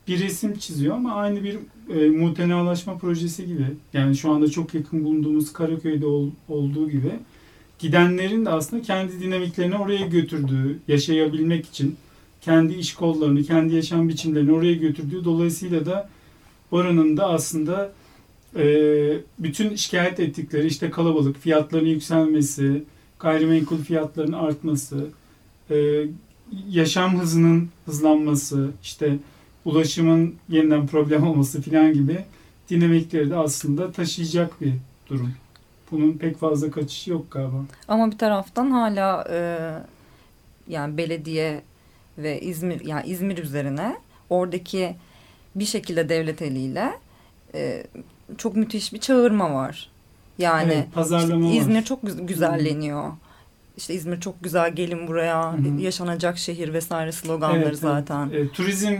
[0.09, 1.57] bir resim çiziyor ama aynı bir
[1.95, 3.67] e, mutenalaşma projesi gibi.
[3.93, 7.13] Yani şu anda çok yakın bulunduğumuz Karaköy'de ol- olduğu gibi
[7.79, 11.97] gidenlerin de aslında kendi dinamiklerini oraya götürdüğü, yaşayabilmek için
[12.41, 16.09] kendi iş kollarını, kendi yaşam biçimlerini oraya götürdüğü dolayısıyla da
[16.71, 17.93] oranın da aslında
[19.39, 22.85] bütün şikayet ettikleri işte kalabalık, fiyatların yükselmesi,
[23.21, 25.07] gayrimenkul fiyatlarının artması,
[25.71, 26.05] e,
[26.69, 29.17] yaşam hızının hızlanması, işte
[29.65, 32.25] ulaşımın yeniden problem olması filan gibi
[32.71, 34.73] dinamikleri de aslında taşıyacak bir
[35.09, 35.33] durum.
[35.91, 37.65] Bunun pek fazla kaçışı yok galiba.
[37.89, 39.39] Ama bir taraftan hala e,
[40.69, 41.63] yani belediye
[42.19, 43.97] ve İzmir yani İzmir üzerine
[44.31, 44.97] oradaki
[45.55, 46.93] bir şekilde devlet eliyle
[47.55, 47.87] e,
[48.39, 49.91] çok müthiş bir çağırma var.
[50.39, 51.61] Yani Evet, pazarlama işte var.
[51.63, 53.13] İzmir çok güz- güzelleniyor.
[53.77, 55.81] İşte İzmir çok güzel gelin buraya Hı hı.
[55.81, 57.79] yaşanacak şehir vesaire sloganları Evet, evet.
[57.79, 58.31] zaten.
[58.31, 58.97] E, turizm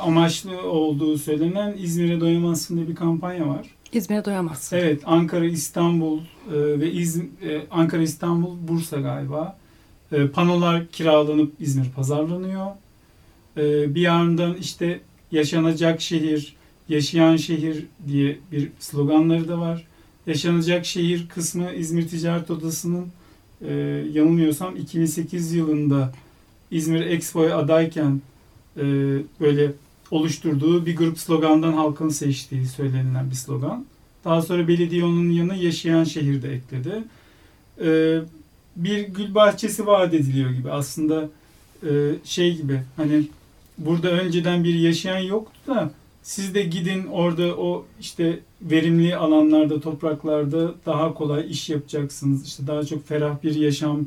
[0.00, 3.66] amaçlı olduğu söylenen İzmir'e doyamazsın diye bir kampanya var.
[3.92, 4.76] İzmir'e doyamazsın.
[4.76, 6.24] Evet, Ankara, İstanbul e,
[6.54, 9.56] ve İzm e, Ankara, İstanbul, Bursa galiba.
[10.12, 12.66] E, panolar kiralanıp İzmir pazarlanıyor.
[13.56, 15.00] E, bir yandan işte
[15.32, 16.55] yaşanacak şehir,
[16.88, 19.86] yaşayan şehir diye bir sloganları da var.
[20.26, 23.06] Yaşanacak şehir kısmı İzmir Ticaret Odası'nın
[23.68, 23.72] e,
[24.12, 26.12] yanılmıyorsam 2008 yılında
[26.70, 28.20] İzmir Expo'ya adayken
[28.76, 28.82] e,
[29.40, 29.72] böyle
[30.10, 33.86] oluşturduğu bir grup slogandan halkın seçtiği söylenilen bir slogan.
[34.24, 37.04] Daha sonra belediye onun yanına yaşayan şehirde ekledi.
[37.80, 38.20] Ee,
[38.76, 40.70] bir gül bahçesi vaat ediliyor gibi.
[40.70, 41.28] Aslında
[41.82, 41.90] e,
[42.24, 43.22] şey gibi hani
[43.78, 45.90] burada önceden bir yaşayan yoktu da
[46.26, 52.46] siz de gidin orada o işte verimli alanlarda, topraklarda daha kolay iş yapacaksınız.
[52.46, 54.06] İşte daha çok ferah bir yaşam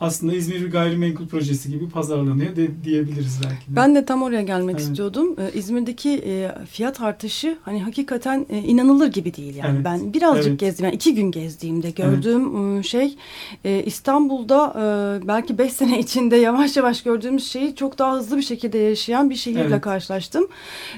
[0.00, 3.76] aslında İzmir bir gayrimenkul projesi gibi pazarlanıyor de, diyebiliriz belki de.
[3.76, 4.88] Ben de tam oraya gelmek Evet.
[4.88, 5.36] istiyordum.
[5.38, 9.74] Ee, İzmir'deki e, fiyat artışı hani hakikaten e, inanılır gibi değil yani.
[9.74, 9.84] Evet.
[9.84, 10.60] Ben birazcık Evet.
[10.60, 13.16] gezdim yani iki gün gezdiğimde gördüğüm e, şey
[13.64, 18.42] e, İstanbul'da e, belki beş sene içinde yavaş yavaş gördüğümüz şeyi çok daha hızlı bir
[18.42, 19.80] şekilde yaşayan bir şehirle Evet.
[19.80, 20.48] karşılaştım.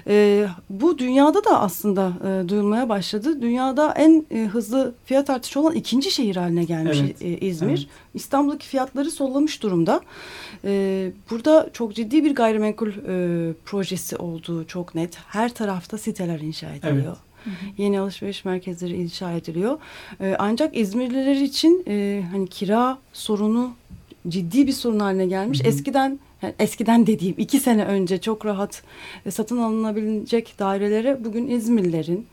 [0.07, 2.13] E, bu dünyada da aslında
[2.45, 3.43] e, duyulmaya başladı.
[3.43, 7.23] Dünyada en e, hızlı fiyat artışı olan ikinci şehir haline gelmiş Evet.
[7.23, 7.69] e, İzmir.
[7.71, 7.87] Evet.
[8.15, 10.01] İstanbul'daki fiyatları sollamış durumda.
[10.65, 15.17] Ee, burada çok ciddi bir gayrimenkul e, projesi olduğu çok net.
[15.29, 17.17] Her tarafta siteler inşa ediliyor.
[17.79, 19.79] Yeni alışveriş merkezleri inşa ediliyor.
[20.21, 23.73] Ee, ancak İzmirliler için e, hani kira sorunu
[24.29, 25.61] ciddi bir sorun haline gelmiş.
[25.61, 25.69] Hı hı.
[25.69, 28.83] Eskiden yani eskiden dediğim iki sene önce çok rahat
[29.27, 32.27] e, satın alınabilecek dairelere bugün İzmirlilerin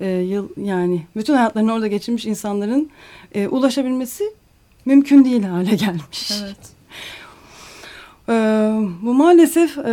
[0.00, 2.90] e, yıl yani bütün hayatlarını orada geçirmiş insanların
[3.34, 4.24] e, ulaşabilmesi
[4.88, 6.32] mümkün değil hale gelmiş.
[6.42, 6.56] Evet.
[8.28, 8.32] Ee,
[9.02, 9.92] bu maalesef e,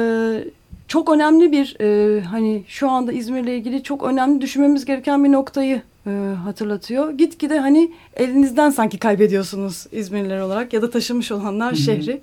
[0.88, 5.82] çok önemli bir e, hani şu anda İzmir'le ilgili çok önemli düşünmemiz gereken bir noktayı
[6.08, 6.10] e,
[6.44, 7.12] hatırlatıyor.
[7.12, 11.82] Gitgide hani elinizden sanki kaybediyorsunuz İzmirliler olarak ya da taşımış olanlar Hı hı.
[11.82, 12.22] şehri.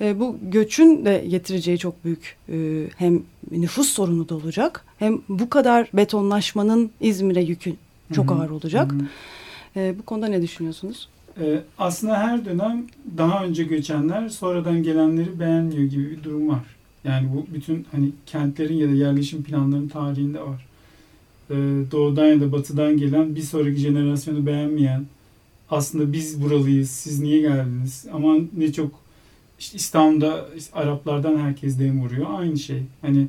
[0.00, 2.56] E, bu göçün de getireceği çok büyük e,
[2.96, 7.74] hem nüfus sorunu da olacak hem bu kadar betonlaşmanın İzmir'e yükü
[8.14, 8.38] çok Hı hı.
[8.38, 8.92] ağır olacak.
[8.92, 9.00] Hı hı.
[9.76, 11.08] E, bu konuda ne düşünüyorsunuz?
[11.40, 16.64] Ee, aslında her dönem daha önce göçenler sonradan gelenleri beğenmiyor gibi bir durum var.
[17.04, 20.66] Yani bu bütün hani kentlerin ya da yerleşim planlarının tarihinde var.
[21.50, 21.54] Ee,
[21.90, 25.06] doğudan ya da batıdan gelen bir sonraki jenerasyonu beğenmeyen
[25.70, 28.92] aslında biz buralıyız siz niye geldiniz ama ne çok
[29.58, 32.82] işte İstanbul'da işte Araplardan herkes dem vuruyor aynı şey.
[33.00, 33.28] Hani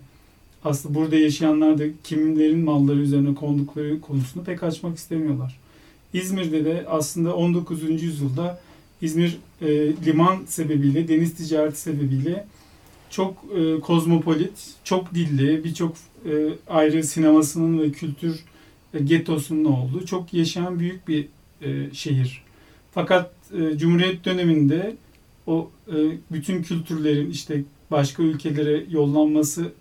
[0.63, 5.60] aslında burada yaşayanlar da kimlerin malları üzerine kondukları konusunu pek açmak istemiyorlar.
[6.13, 8.03] İzmir'de de aslında 19.
[8.03, 8.59] yüzyılda
[9.01, 9.67] İzmir e,
[10.05, 12.47] liman sebebiyle, deniz ticareti sebebiyle
[13.09, 15.95] çok e, kozmopolit, çok dilli, birçok
[16.25, 16.31] e,
[16.67, 18.39] ayrı sinemasının ve kültür
[18.93, 21.27] e, getosunun olduğu çok yaşayan büyük bir
[21.61, 22.43] e, şehir.
[22.91, 24.95] Fakat e, Cumhuriyet döneminde
[25.47, 25.95] o e,
[26.31, 29.71] bütün kültürlerin işte başka ülkelere yollanması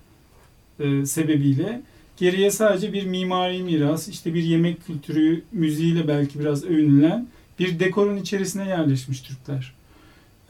[0.81, 1.83] e, sebebiyle
[2.21, 7.27] Geriye sadece bir mimari miras, işte bir yemek kültürü, müziğiyle belki biraz övünülen
[7.59, 9.75] bir dekorun içerisine yerleşmiş Türkler.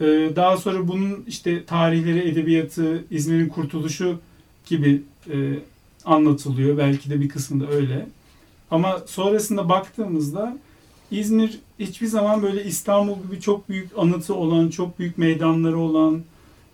[0.01, 4.19] Ee, daha sonra bunun işte tarihleri, edebiyatı, İzmir'in kurtuluşu
[4.65, 5.01] gibi
[5.33, 5.35] e,
[6.05, 6.77] anlatılıyor.
[6.77, 8.07] Belki de bir kısmında öyle.
[8.71, 10.57] Ama sonrasında baktığımızda
[11.11, 16.21] İzmir hiçbir zaman böyle İstanbul gibi çok büyük anıtı olan, çok büyük meydanları olan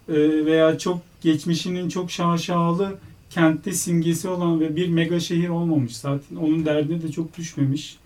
[0.09, 2.97] e, veya çok geçmişinin çok şaşalı
[3.29, 6.35] kentte simgesi olan ve bir mega şehir olmamış zaten.
[6.35, 7.97] Onun derdine de çok düşmemiş.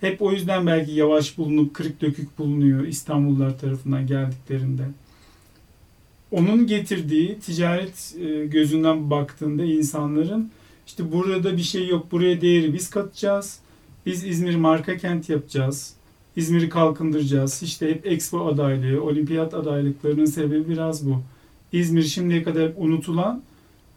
[0.00, 4.82] Hep o yüzden belki yavaş bulunup kırık dökük bulunuyor İstanbullular tarafından geldiklerinde.
[6.30, 10.50] Onun getirdiği ticaret e, gözünden baktığında insanların
[10.86, 13.58] işte burada bir şey yok buraya değeri biz katacağız.
[14.06, 15.94] Biz İzmir marka kent yapacağız.
[16.36, 17.62] İzmir'i kalkındıracağız.
[17.62, 21.22] İşte hep expo adaylığı, olimpiyat adaylıklarının sebebi biraz bu.
[21.72, 23.42] İzmir şimdiye kadar unutulan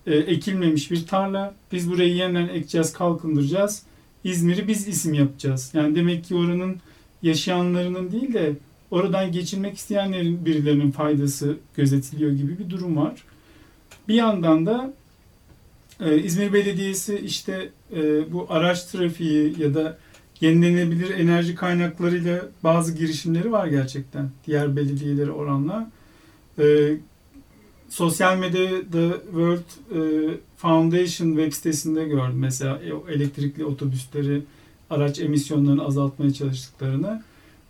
[0.08, 1.54] e, ekilmemiş bir tarla.
[1.72, 3.84] Biz burayı yeniden ekeceğiz, kalkındıracağız.
[4.24, 5.72] İzmir'i biz isim yapacağız.
[5.74, 6.76] Yani demek ki oranın
[7.22, 8.54] yaşayanlarının değil de
[8.92, 13.24] oradan geçirmek isteyenlerin birilerinin faydası gözetiliyor gibi bir durum var.
[14.08, 14.94] Bir yandan da
[16.00, 19.98] e, İzmir Belediyesi işte e, bu araç trafiği ya da
[20.42, 25.92] yenilenebilir enerji kaynaklarıyla bazı girişimleri var gerçekten diğer belediyelere oranla.
[26.60, 26.64] E,
[27.94, 30.00] sosyal medyada World e,
[30.58, 34.42] Foundation web sitesinde gördüm mesela e, elektrikli otobüsleri
[34.90, 37.24] araç emisyonlarını azaltmaya çalıştıklarını.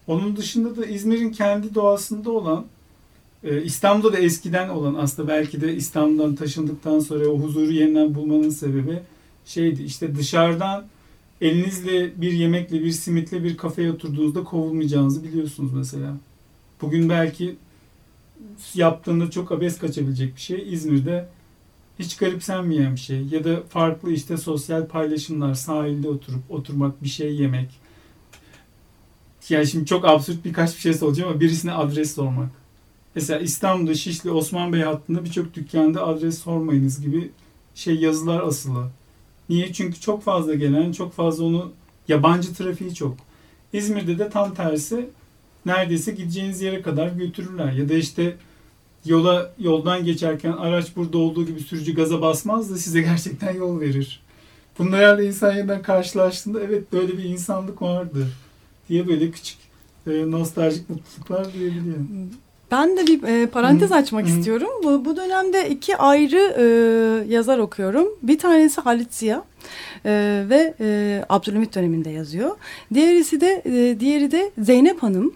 [0.07, 2.65] Onun dışında da İzmir'in kendi doğasında olan
[3.43, 8.49] e, İstanbul'da da eskiden olan aslında belki de İstanbul'dan taşındıktan sonra o huzuru yeniden bulmanın
[8.49, 8.99] sebebi
[9.45, 10.85] şeydi işte dışarıdan
[11.41, 16.17] elinizle bir yemekle bir simitle bir kafeye oturduğunuzda kovulmayacağınızı biliyorsunuz mesela.
[16.81, 17.55] Bugün belki
[18.73, 20.73] yaptığında çok abes kaçabilecek bir şey.
[20.73, 21.29] İzmir'de
[21.99, 23.25] hiç garipsenmeyen bir şey.
[23.25, 27.69] Ya da farklı işte sosyal paylaşımlar, sahilde oturup oturmak, bir şey yemek.
[29.49, 32.49] Yani şimdi çok absürt birkaç bir şey soracağım ama birisine adres sormak.
[33.15, 37.31] Mesela İstanbul'da Şişli Osman Bey hattında birçok dükkanda adres sormayınız gibi
[37.75, 38.89] şey yazılar asılı.
[39.49, 39.73] Niye?
[39.73, 41.71] Çünkü çok fazla gelen, çok fazla onu
[42.07, 43.15] yabancı trafiği çok.
[43.73, 45.09] İzmir'de de tam tersi
[45.65, 47.71] neredeyse gideceğiniz yere kadar götürürler.
[47.71, 48.35] Ya da işte
[49.05, 54.23] yola yoldan geçerken araç burada olduğu gibi sürücü gaza basmaz da size gerçekten yol verir.
[54.79, 58.27] Bunlarla insan yeniden karşılaştığında evet böyle bir insanlık vardı
[58.89, 59.57] diye böyle küçük
[60.07, 62.29] e, nostaljik mutluluklar duyabiliyorum.
[62.71, 64.29] Ben de bir e, parantez Hı, açmak hı.
[64.29, 64.67] istiyorum.
[64.83, 66.65] Bu, bu dönemde iki ayrı e,
[67.33, 68.07] yazar okuyorum.
[68.23, 69.43] Bir tanesi Halit Ziya
[70.05, 72.51] e, ve e, Abdülhamit döneminde yazıyor.
[72.93, 75.33] Diğerisi de e, diğeri de Zeynep Hanım.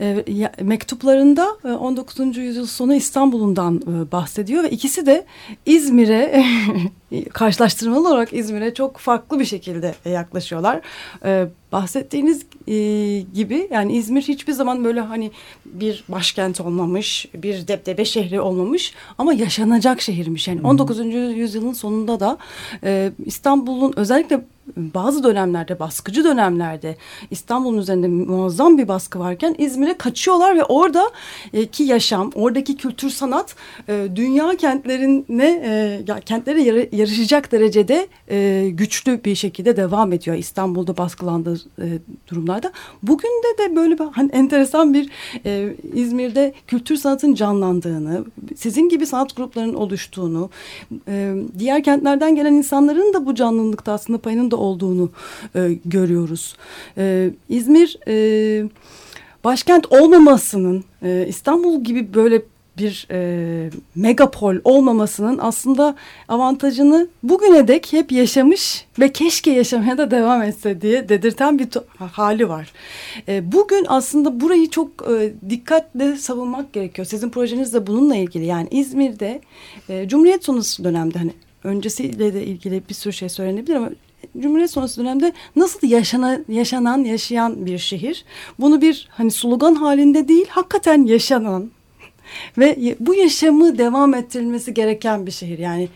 [0.00, 2.36] E, ya- mektuplarında e, 19.
[2.36, 5.24] yüzyıl sonu İstanbul'undan e, bahsediyor ve ikisi de
[5.66, 6.44] İzmir'e
[7.32, 10.80] karşılaştırmalı olarak İzmir'e çok farklı bir şekilde yaklaşıyorlar.
[11.24, 12.74] E, bahsettiğiniz e,
[13.20, 15.30] gibi yani İzmir hiçbir zaman böyle hani
[15.64, 20.48] bir başkent olmamış, bir depdebe şehri olmamış ama yaşanacak şehirmiş.
[20.48, 20.98] Yani 19.
[21.14, 22.38] yüzyılın sonunda da
[22.84, 24.44] e, İstanbul'un özellikle
[24.76, 26.96] bazı dönemlerde baskıcı dönemlerde
[27.30, 31.10] İstanbul'un üzerinde muazzam bir baskı varken İzmir'e kaçıyorlar ve orada
[31.54, 33.56] e, yaşam, oradaki kültür sanat
[33.88, 35.46] e, dünya kentlerine
[36.08, 38.08] e, kentlere yarı, yarışacak derecede
[38.70, 41.60] güçlü bir şekilde devam ediyor İstanbul'da baskılandığı
[42.28, 42.72] durumlarda.
[43.02, 45.10] Bugün de de böyle bir hani enteresan bir
[45.94, 48.24] İzmir'de kültür sanatın canlandığını,
[48.56, 50.50] sizin gibi sanat gruplarının oluştuğunu,
[51.58, 55.10] diğer kentlerden gelen insanların da bu canlılıkta aslında payının da olduğunu
[55.54, 56.56] e, görüyoruz.
[56.98, 58.68] E, İzmir e,
[59.44, 62.42] başkent olmamasının e, İstanbul gibi böyle
[62.78, 65.94] bir e, megapol olmamasının aslında
[66.28, 72.48] avantajını bugüne dek hep yaşamış ve keşke yaşamaya da devam etse diye dedirten bir hali
[72.48, 72.72] var.
[73.28, 77.06] E, bugün aslında burayı çok e, dikkatle savunmak gerekiyor.
[77.06, 78.46] Sizin projeniz de bununla ilgili.
[78.46, 79.40] Yani İzmir'de
[79.88, 81.32] e, Cumhuriyet sonrası dönemde hani
[81.64, 83.90] öncesiyle de ilgili bir sürü şey söylenebilir ama
[84.38, 88.24] Cumhuriyet sonrası dönemde nasıl yaşana, yaşanan, yaşayan bir şehir.
[88.58, 91.70] Bunu bir hani slogan halinde değil, hakikaten yaşanan
[92.58, 95.58] ve bu yaşamı devam ettirilmesi gereken bir şehir.
[95.58, 95.88] Yani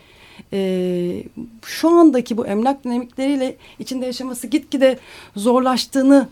[0.52, 1.22] e,
[1.64, 4.98] şu andaki bu emlak dinamikleriyle içinde yaşaması gitgide
[5.36, 6.28] zorlaştığını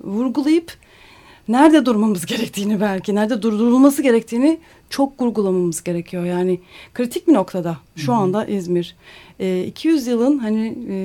[0.00, 0.72] vurgulayıp
[1.48, 4.58] nerede durmamız gerektiğini belki, nerede durdurulması gerektiğini
[4.90, 6.24] çok vurgulamamız gerekiyor.
[6.24, 6.60] Yani
[6.94, 8.96] kritik bir noktada şu anda İzmir.
[9.40, 10.96] E, 200 yılın hani e,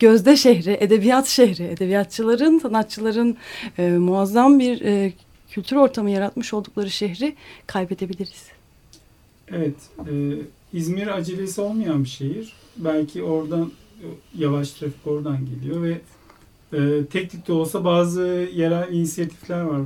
[0.00, 3.36] gözde şehri, edebiyat şehri, edebiyatçıların, sanatçıların
[3.78, 5.12] e, muazzam bir e,
[5.50, 7.34] kültür ortamı yaratmış oldukları şehri
[7.66, 8.46] kaybedebiliriz.
[9.48, 10.12] Evet, e,
[10.72, 12.52] İzmir acelesi olmayan bir şehir.
[12.76, 14.06] Belki oradan e,
[14.38, 16.00] yavaş trafik oradan geliyor ve
[16.72, 19.82] e, teknik de olsa bazı yerel inisiyatifler var.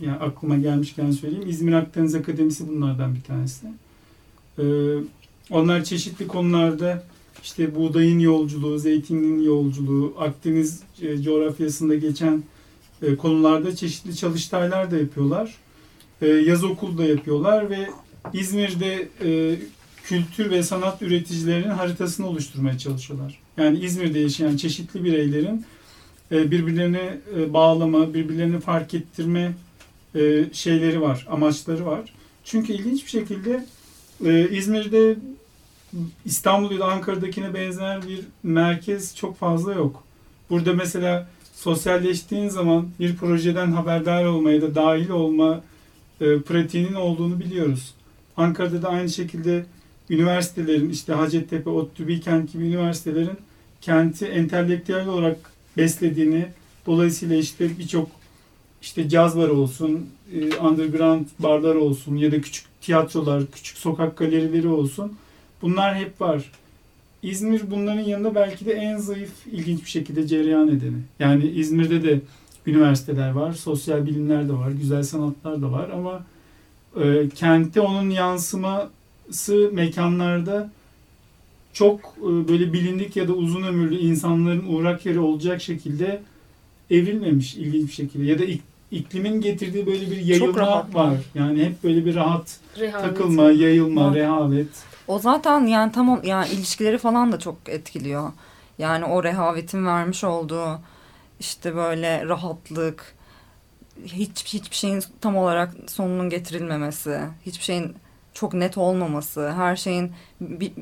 [0.00, 1.48] Yani aklıma gelmişken söyleyeyim.
[1.48, 3.66] İzmir Akdeniz Akademisi bunlardan bir tanesi.
[4.58, 4.64] E,
[5.50, 7.04] onlar çeşitli konularda
[7.42, 12.42] işte buğdayın yolculuğu, zeytinin yolculuğu, Akdeniz e, coğrafyasında geçen
[13.02, 15.54] e, konularda çeşitli çalıştaylar da yapıyorlar.
[16.22, 17.88] E, yaz okulu da yapıyorlar ve
[18.32, 19.08] İzmir'de
[20.04, 23.38] kültür ve sanat üreticilerinin haritasını oluşturmaya çalışıyorlar.
[23.56, 25.64] Yani İzmir'de yaşayan çeşitli bireylerin
[26.30, 29.52] birbirlerine e, bağlama, birbirlerini fark ettirme
[30.14, 32.12] e, şeyleri var, amaçları var.
[32.44, 33.64] Çünkü ilginç bir şekilde
[34.24, 35.16] e, İzmir'de
[36.24, 40.04] İstanbul ya da Ankara'dakine benzer bir merkez çok fazla yok.
[40.50, 45.62] Burada mesela sosyalleştiğin zaman bir projeden haberdar olma ya da dahil olma
[46.20, 47.94] e, pratiğinin olduğunu biliyoruz.
[48.36, 49.66] Ankara'da da aynı şekilde
[50.10, 53.38] üniversitelerin işte Hacettepe, ODTÜ, Bilkent gibi üniversitelerin
[53.80, 55.36] kenti entelektüel olarak
[55.76, 56.46] beslediğini
[56.86, 58.08] dolayısıyla işte birçok
[58.84, 64.68] işte caz barı olsun, e, underground barlar olsun ya da küçük tiyatrolar, küçük sokak galerileri
[64.68, 65.12] olsun
[65.62, 66.50] bunlar hep var.
[67.22, 70.96] İzmir bunların yanında belki de en zayıf ilginç bir şekilde cereyan edeni.
[71.18, 72.20] Yani İzmir'de de
[72.66, 76.24] üniversiteler var, sosyal bilimler de var, güzel sanatlar da var ama
[77.02, 80.70] e, kentte onun yansıması mekanlarda
[81.72, 86.22] çok e, böyle bilindik ya da uzun ömürlü insanların uğrak yeri olacak şekilde
[86.90, 88.24] evrilmemiş ilginç bir şekilde.
[88.24, 88.44] Ya da
[88.90, 91.14] iklimin getirdiği böyle bir yayılma var.
[91.34, 93.08] Yani hep böyle bir rahat rehavet.
[93.08, 94.14] takılma, yayılma, var.
[94.14, 94.68] rehavet.
[95.08, 98.32] O zaten yani tam yani ilişkileri falan da çok etkiliyor.
[98.78, 100.80] Yani o rehavetin vermiş olduğu
[101.40, 103.14] işte böyle rahatlık,
[104.06, 107.94] hiç hiçbir şeyin tam olarak sonunun getirilmemesi, hiçbir şeyin
[108.34, 110.72] çok net olmaması, her şeyin bir,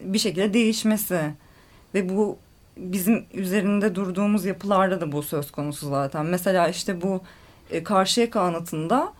[0.00, 1.20] bir şekilde değişmesi
[1.94, 2.38] ve bu
[2.76, 6.26] bizim üzerinde durduğumuz yapılarda da bu söz konusu zaten.
[6.26, 7.22] Mesela işte bu
[7.70, 9.12] e, Karşıyaka anıtında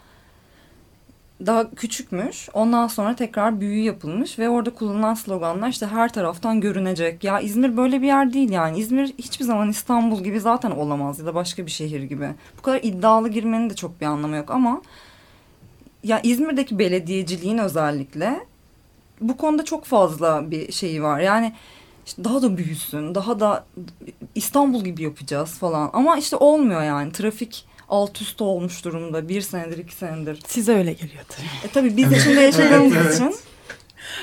[1.47, 2.49] daha küçükmüş.
[2.53, 7.25] Ondan sonra tekrar büyü yapılmış ve orada kullanılan sloganlar işte her taraftan görünecek.
[7.25, 8.79] Ya İzmir böyle bir yer değil yani.
[8.79, 12.29] İzmir hiçbir zaman İstanbul gibi zaten olamaz ya da başka bir şehir gibi.
[12.59, 14.83] Bu kadar iddialı girmenin de çok bir anlamı yok ama
[16.05, 18.47] ya İzmir'deki belediyeciliğin özellikle
[19.21, 21.21] bu konuda çok fazla bir şeyi var.
[21.21, 21.53] Yani
[22.07, 23.65] işte daha da büyüsün, daha da
[24.35, 25.91] İstanbul gibi yapacağız falan.
[25.93, 27.13] Ama işte olmuyor yani.
[27.13, 29.29] Trafik alt üst olmuş durumda.
[29.29, 30.43] Bir senedir, iki senedir.
[30.47, 31.69] Size öyle geliyor tabii.
[31.69, 33.35] E tabii biz içinde yaşadığımız evet, için.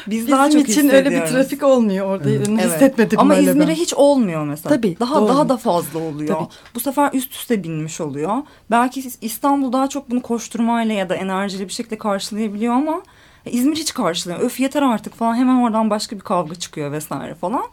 [0.08, 2.30] Biz Bizim daha çok için öyle bir trafik olmuyor orada.
[2.30, 2.48] Evet.
[2.48, 3.74] Hissetmedim Ama İzmir'e ben.
[3.74, 4.76] hiç olmuyor mesela.
[4.76, 5.00] Tabii.
[5.00, 5.30] Daha doğru.
[5.30, 6.36] daha da fazla oluyor.
[6.36, 6.48] Tabii.
[6.76, 8.38] Bu sefer üst üste binmiş oluyor.
[8.72, 13.02] Belki İstanbul daha çok bunu koşturmayla ya da enerjili bir şekilde karşılayabiliyor ama
[13.46, 14.40] İzmir hiç karşılıyor.
[14.40, 17.66] Öf yeter artık falan hemen oradan başka bir kavga çıkıyor vesaire falan.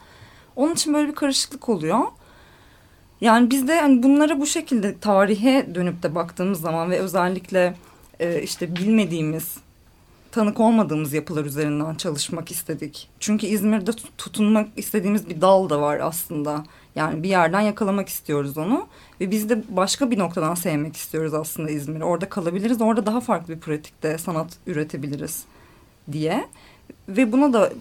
[0.57, 1.99] Onun için böyle bir karışıklık oluyor.
[3.21, 7.75] Yani biz de yani bunlara bu şekilde tarihe dönüp de baktığımız zaman ve özellikle
[8.21, 9.57] e, işte bilmediğimiz,
[10.33, 13.09] tanık olmadığımız yapılar üzerinden çalışmak istedik.
[13.21, 16.65] Çünkü İzmir'de tutunmak istediğimiz bir dal da var aslında.
[16.95, 18.87] Yani bir yerden yakalamak istiyoruz onu.
[19.21, 22.05] Ve biz de başka bir noktadan sevmek istiyoruz aslında İzmir'i.
[22.05, 22.81] Orada kalabiliriz.
[22.81, 25.45] Orada daha farklı bir pratikte sanat üretebiliriz
[26.13, 26.49] diye.
[27.09, 27.73] Ve buna da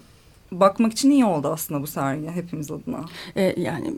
[0.52, 3.00] bakmak için iyi oldu aslında bu sergi hepimiz adına.
[3.36, 3.94] E, yani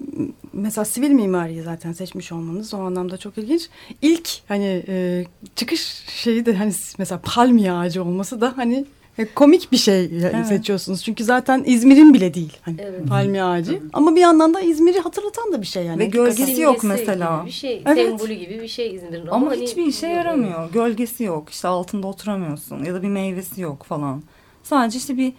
[0.52, 3.68] mesela sivil mimariyi zaten seçmiş olmanız o anlamda çok ilginç.
[4.02, 5.24] İlk hani e,
[5.56, 8.84] çıkış şeyi de hani mesela palmiye ağacı olması da hani
[9.18, 10.46] e, komik bir şey Evet.
[10.46, 11.04] seçiyorsunuz.
[11.04, 13.08] Çünkü zaten İzmir'in bile değil hani Evet.
[13.08, 13.82] palmiye ağacı.
[13.92, 15.98] Ama bir yandan da İzmir'i hatırlatan da bir şey yani.
[15.98, 16.36] Ve Hakikaten.
[16.36, 17.36] gölgesi yok mesela.
[17.38, 18.06] Gibi bir şey, Evet.
[18.08, 19.26] sembolü gibi bir şey İzmir'in.
[19.26, 20.72] Ama, hani- hiçbir işe yaramıyor.
[20.72, 21.50] Gölgesi yok.
[21.50, 22.84] İşte altında oturamıyorsun.
[22.84, 24.22] Ya da bir meyvesi yok falan.
[24.62, 25.32] Sadece işte bir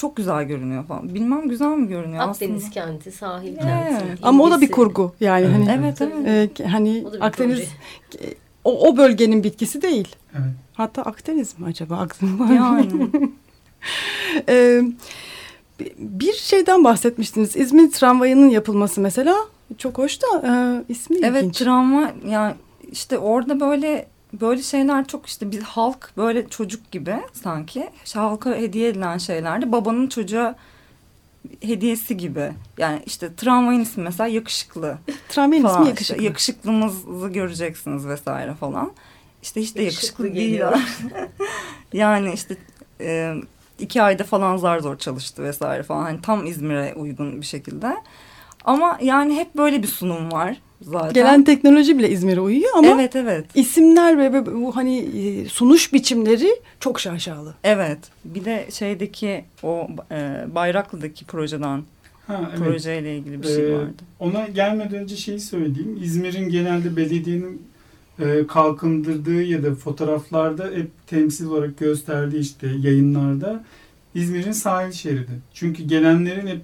[0.00, 1.14] çok güzel görünüyor falan.
[1.14, 2.74] Bilmem güzel mi görünüyor Akdeniz aslında.
[2.86, 3.60] kenti, sahil Evet.
[3.98, 4.18] kenti.
[4.22, 5.68] Ama o da bir kurgu yani Evet.
[5.68, 6.60] hani Evet evet.
[6.60, 7.56] e, hani O da bir Akdeniz
[8.10, 8.24] proje.
[8.26, 8.34] e,
[8.64, 10.08] o, o bölgenin bitkisi değil.
[10.34, 10.44] Evet.
[10.74, 11.96] Hatta Akdeniz mi acaba?
[11.96, 13.08] Akdeniz Yani.
[14.48, 14.82] Ee,
[15.80, 17.56] bi- bir şeyden bahsetmiştiniz.
[17.56, 19.36] İzmir tramvayının yapılması mesela
[19.78, 20.52] çok hoş da e,
[20.92, 21.58] ismi evet ilginç.
[21.58, 22.54] travma yani
[22.92, 28.50] işte orada böyle böyle şeyler çok işte bir halk böyle çocuk gibi sanki İşte halka
[28.54, 29.72] hediye edilen şeylerdi.
[29.72, 30.54] Babanın çocuğa
[31.60, 32.52] hediyesi gibi.
[32.78, 34.98] Yani işte tramvayın ismi mesela yakışıklı.
[35.28, 36.22] Tramvayın ismi İşte yakışıklı.
[36.24, 38.92] yakışıklığımızı göreceksiniz vesaire falan.
[39.42, 40.50] İşte hiç de yakışıklı, Yakışıklı değil.
[40.50, 40.78] geliyor.
[41.92, 42.56] yani işte
[43.00, 43.34] e,
[43.78, 46.02] iki ayda falan zar zor çalıştı vesaire falan.
[46.02, 47.96] Hani tam İzmir'e uygun bir şekilde.
[48.64, 51.12] Ama yani hep böyle bir sunum var zaten.
[51.12, 53.44] Gelen teknoloji bile İzmir'e uyuyor ama Evet evet.
[53.54, 56.48] isimler ve bu hani e, sunuş biçimleri
[56.80, 57.54] çok şaşalı.
[57.64, 57.98] Evet.
[58.24, 61.82] Bir de şeydeki o e, Bayraklı'daki projeden
[62.26, 62.58] Ha, evet.
[62.58, 64.02] projeyle ilgili bir şey Ee, vardı.
[64.20, 65.98] Ona gelmeden önce şeyi söyleyeyim.
[66.02, 67.62] İzmir'in genelde belediyenin
[68.18, 73.64] e, kalkındırdığı ya da fotoğraflarda hep temsil olarak gösterdiği işte yayınlarda
[74.14, 75.30] İzmir'in sahil şeridi.
[75.54, 76.60] Çünkü gelenlerin hep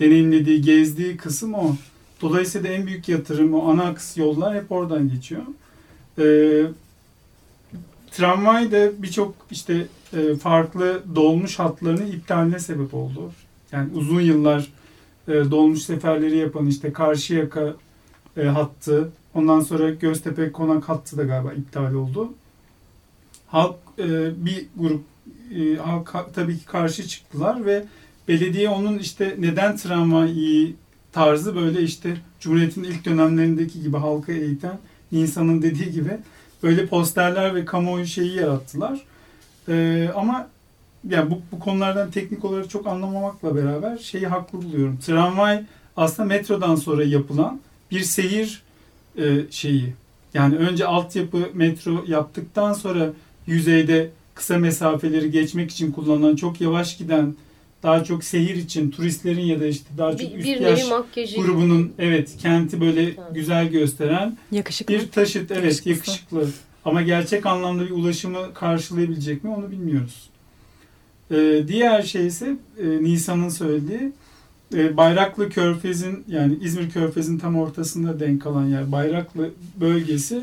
[0.00, 1.76] deneyimlediği, gezdiği kısım o.
[2.20, 5.42] Dolayısıyla en büyük yatırım, o ana aks yollar hep oradan geçiyor.
[6.18, 6.66] Ee,
[8.10, 13.32] tramvay da birçok işte e, farklı dolmuş hatlarının iptaline sebep oldu.
[13.72, 14.72] Yani uzun yıllar
[15.28, 17.74] e, dolmuş seferleri yapan işte Karşıyaka
[18.36, 22.32] e, hattı, ondan sonra Göztepe Konak hattı da galiba iptal oldu.
[23.46, 25.02] Halk e, bir grup
[25.54, 27.84] e, halk ha- tabii ki karşı çıktılar ve
[28.30, 30.76] belediye onun işte neden tramvay iyi
[31.12, 34.78] tarzı böyle işte Cumhuriyet'in ilk dönemlerindeki gibi halka eğiten
[35.12, 36.10] insanın dediği gibi
[36.62, 39.00] böyle posterler ve kamuoyu şeyi yarattılar.
[39.68, 40.48] E, ama
[41.08, 44.98] yani bu, bu konulardan teknik olarak çok anlamamakla beraber şeyi haklı buluyorum.
[45.06, 45.62] Tramvay
[45.96, 47.60] aslında metrodan sonra yapılan
[47.90, 48.62] bir seyir
[49.18, 49.94] e, şeyi.
[50.34, 53.10] Yani önce altyapı metro yaptıktan sonra
[53.46, 57.34] yüzeyde kısa mesafeleri geçmek için kullanılan çok yavaş giden
[57.82, 60.88] daha çok seyir için turistlerin ya da işte daha çok Bir, üst bir yaş
[61.36, 63.18] grubunun evet kenti böyle Evet.
[63.34, 64.94] güzel gösteren Yakışıklı.
[64.94, 65.90] bir taşıt evet Yakışıklısı.
[65.90, 66.48] yakışıklı
[66.84, 70.30] ama gerçek anlamda bir ulaşımı karşılayabilecek mi onu bilmiyoruz.
[71.30, 74.12] Ee, diğer şey ise e, Nisan'ın söylediği
[74.74, 79.50] e, Bayraklı Körfez'in yani İzmir Körfez'in tam ortasında denk alan yer Bayraklı
[79.80, 80.40] bölgesi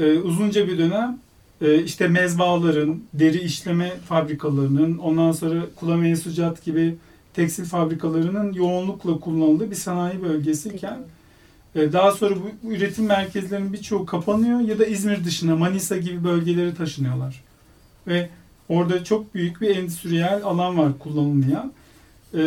[0.00, 1.18] e, uzunca bir dönem
[1.60, 6.96] işte mezbahaların, deri işleme fabrikalarının, ondan sonra kulame sucat gibi
[7.34, 10.98] tekstil fabrikalarının yoğunlukla kullanıldığı bir sanayi bölgesiyken
[11.74, 16.74] e, Daha sonra bu, üretim merkezlerinin birçoğu kapanıyor ya da İzmir dışına Manisa gibi bölgelere
[16.74, 17.44] taşınıyorlar.
[18.06, 18.28] Ve
[18.68, 21.72] orada çok büyük bir endüstriyel alan var kullanılmayan.
[22.34, 22.38] E,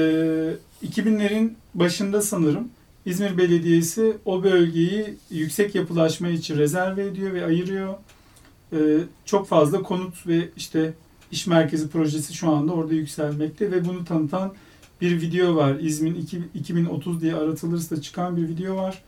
[0.85, 2.69] 2000'lerin başında sanırım
[3.05, 7.93] İzmir Belediyesi o bölgeyi yüksek yapılaşma için rezerve ediyor ve ayırıyor.
[8.73, 10.93] E, çok fazla konut ve işte
[11.31, 14.53] iş merkezi projesi şu anda orada yükselmekte ve bunu tanıtan
[15.01, 15.75] bir video var.
[15.79, 16.15] İzmir
[16.55, 19.03] 2030 diye aratılırsa çıkan bir video var.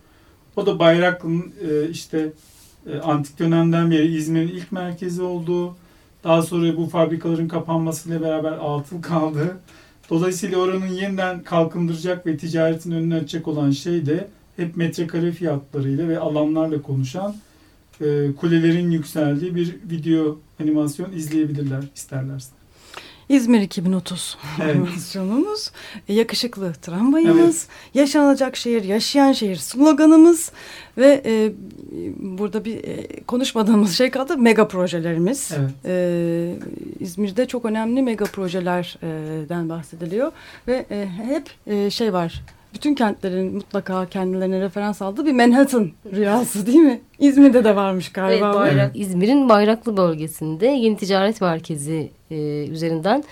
[0.56, 2.34] O da Bayraklı'nın e, işte
[2.88, 5.76] e, antik dönemden beri İzmir'in ilk merkezi olduğu,
[6.24, 9.58] daha sonra bu fabrikaların kapanmasıyla beraber atıl kaldığı,
[10.10, 16.20] dolayısıyla oranın yeniden kalkındıracak ve ticaretin önünü açacak olan şey de hep metrekare fiyatlarıyla ve
[16.20, 17.36] alanlarla konuşan
[18.02, 22.52] e, kulelerin yükseldiği bir video animasyon izleyebilirler isterlerse.
[23.30, 24.76] İzmir 2030 Evet.
[24.76, 25.72] animasyonumuz,
[26.08, 30.52] e, yakışıklı tramvayımız, yaşanacak şehir, yaşayan şehir sloganımız
[30.98, 31.52] ve e,
[32.20, 35.52] burada bir e, konuşmadığımız şey kaldı mega projelerimiz.
[35.60, 35.72] Evet.
[35.86, 36.56] E,
[37.00, 40.32] İzmir'de çok önemli mega projelerden bahsediliyor
[40.68, 42.42] ve e, hep e, şey var.
[42.76, 47.02] Bütün kentlerin mutlaka kendilerine referans aldığı bir Manhattan rüyası değil mi?
[47.20, 48.54] İzmir'de de varmış Evet, galiba.
[48.54, 48.58] bu.
[48.58, 52.36] bayrak, İzmir'in Bayraklı bölgesinde yeni ticaret merkezi e,
[52.68, 53.24] üzerinden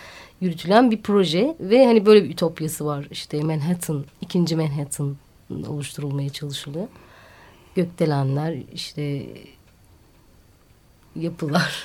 [0.41, 5.15] yürütülen bir proje ve hani böyle bir ütopyası var işte Manhattan, ikinci Manhattan
[5.67, 6.87] oluşturulmaya çalışılıyor.
[7.75, 9.25] Gökdelenler işte
[11.15, 11.83] yapılar.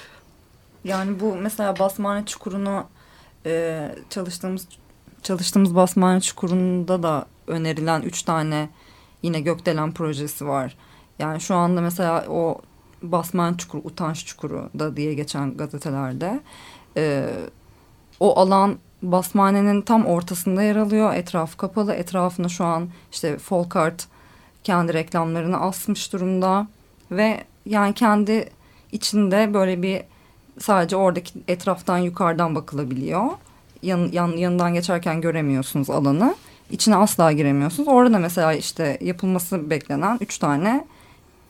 [0.84, 2.84] Yani bu mesela Basmane Çukuru'nu
[3.46, 4.68] e, çalıştığımız
[5.22, 8.68] çalıştığımız Basmane Çukuru'nda da önerilen üç tane
[9.22, 10.76] yine gökdelen projesi var.
[11.18, 12.60] Yani şu anda mesela o
[13.02, 16.40] Basmane Çukuru, Utanç Çukuru da diye geçen gazetelerde
[16.96, 17.30] e,
[18.20, 21.14] o alan Basmane'nin tam ortasında yer alıyor.
[21.14, 21.94] Etrafı kapalı.
[21.94, 24.06] Etrafına şu an işte Folkart
[24.64, 26.66] kendi reklamlarını asmış durumda.
[27.10, 28.50] Ve yani kendi
[28.92, 30.02] içinde böyle bir
[30.58, 33.24] sadece oradaki etraftan yukarıdan bakılabiliyor.
[33.82, 36.34] Yan, yan, yanından geçerken göremiyorsunuz alanı.
[36.70, 37.88] İçine asla giremiyorsunuz.
[37.88, 40.84] Orada da mesela işte yapılması beklenen üç tane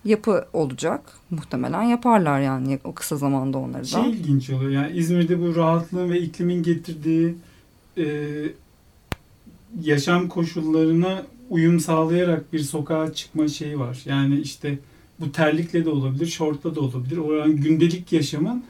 [0.04, 1.00] yapı olacak.
[1.30, 3.86] Muhtemelen yaparlar yani o kısa zamanda onları da.
[3.86, 7.34] Şey ilginç oluyor yani İzmir'de bu rahatlığın ve iklimin getirdiği
[7.98, 8.04] e,
[9.82, 13.98] yaşam koşullarına uyum sağlayarak bir sokağa çıkma şeyi var.
[14.04, 14.78] Yani işte
[15.20, 17.16] bu terlikle de olabilir, şortla da olabilir.
[17.16, 18.64] Oranın gündelik yaşamın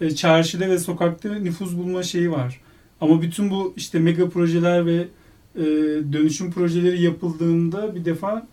[0.00, 2.60] e, çarşıda ve sokakta nüfuz bulma şeyi var.
[3.00, 5.08] Ama bütün bu işte mega projeler ve
[5.58, 5.62] e,
[6.12, 8.46] dönüşüm projeleri yapıldığında bir defa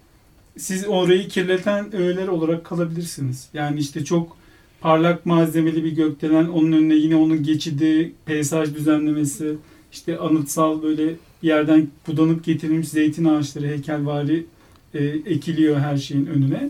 [0.57, 3.49] siz orayı kirleten öğeler olarak kalabilirsiniz.
[3.53, 4.37] Yani işte çok
[4.81, 9.55] parlak malzemeli bir gökdelen, onun önüne yine onun geçidi, peyzaj düzenlemesi,
[9.91, 14.45] işte anıtsal böyle yerden budanıp getirilmiş zeytin ağaçları, heykelvari
[14.93, 16.69] e, ekiliyor her şeyin önüne.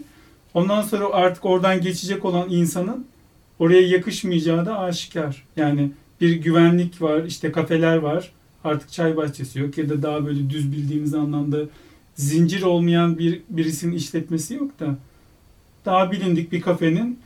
[0.53, 3.05] Ondan sonra artık oradan geçecek olan insanın
[3.59, 5.43] oraya yakışmayacağı da aşikar.
[5.57, 8.31] Yani bir güvenlik var, işte kafeler var.
[8.65, 11.57] Artık çay bahçesi yok ya da daha böyle düz bildiğimiz anlamda
[12.15, 14.97] zincir olmayan bir birisinin işletmesi yok da
[15.85, 17.19] daha bilindik bir kafenin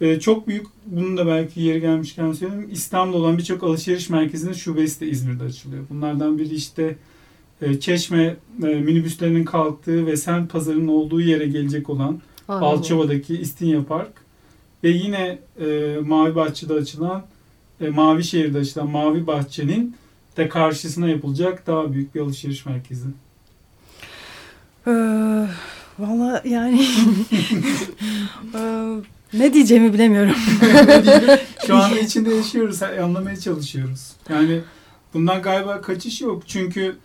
[0.00, 5.00] e, çok büyük bunun da belki yeri gelmişken söyleyeyim İstanbul'da olan birçok alışveriş merkezinin şubesi
[5.00, 5.84] de İzmir'de açılıyor.
[5.90, 6.96] Bunlardan biri işte
[7.62, 12.62] e, Çeşme e, minibüslerinin kalktığı ve semt pazarının olduğu yere gelecek olan Aynen.
[12.62, 14.12] Balçova'daki İstinye Park
[14.84, 17.24] ve yine e, Mavi Bahçe'de açılan
[17.80, 19.96] e, Mavi Şehir'de açılan Mavi Bahçe'nin
[20.36, 23.06] de karşısına yapılacak daha büyük bir alışveriş merkezi.
[24.86, 25.46] Ee,
[25.98, 26.86] Valla yani
[28.54, 28.96] Ee,
[29.32, 30.34] ne diyeceğimi bilemiyorum.
[31.66, 34.12] Şu anda içinde yaşıyoruz, anlamaya çalışıyoruz.
[34.30, 34.60] Yani
[35.14, 36.42] bundan galiba kaçış yok.
[36.46, 36.96] Çünkü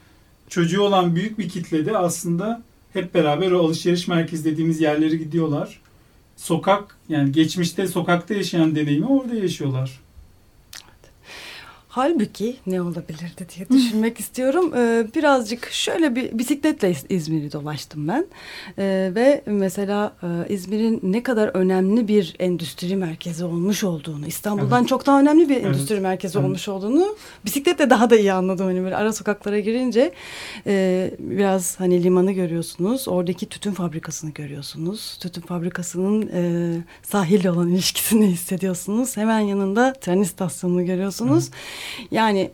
[0.49, 2.61] çocuğu olan büyük bir kitlede aslında
[2.93, 5.81] hep beraber o alışveriş merkezi dediğimiz yerlere gidiyorlar.
[6.37, 9.99] Sokak yani geçmişte sokakta yaşayan deneyimi orada yaşıyorlar.
[11.91, 14.73] Halbuki ne olabilirdi diye düşünmek istiyorum.
[14.75, 18.25] Ee, birazcık şöyle bir bisikletle İz- İzmir'i dolaştım ben.
[18.77, 24.89] Ee, ve mesela e, İzmir'in ne kadar önemli bir endüstri merkezi olmuş olduğunu, İstanbul'dan Evet.
[24.89, 25.65] çok daha önemli bir Evet.
[25.65, 26.45] endüstri merkezi Evet.
[26.47, 27.15] olmuş olduğunu
[27.45, 28.65] bisikletle daha da iyi anladım.
[28.65, 30.11] Hani böyle ara sokaklara girince
[30.67, 33.07] e, biraz hani limanı görüyorsunuz.
[33.07, 35.17] Oradaki tütün fabrikasını görüyorsunuz.
[35.21, 36.41] Tütün fabrikasının e,
[37.03, 39.17] sahille olan ilişkisini hissediyorsunuz.
[39.17, 41.49] Hemen yanında tren istasyonunu görüyorsunuz.
[42.11, 42.51] Yani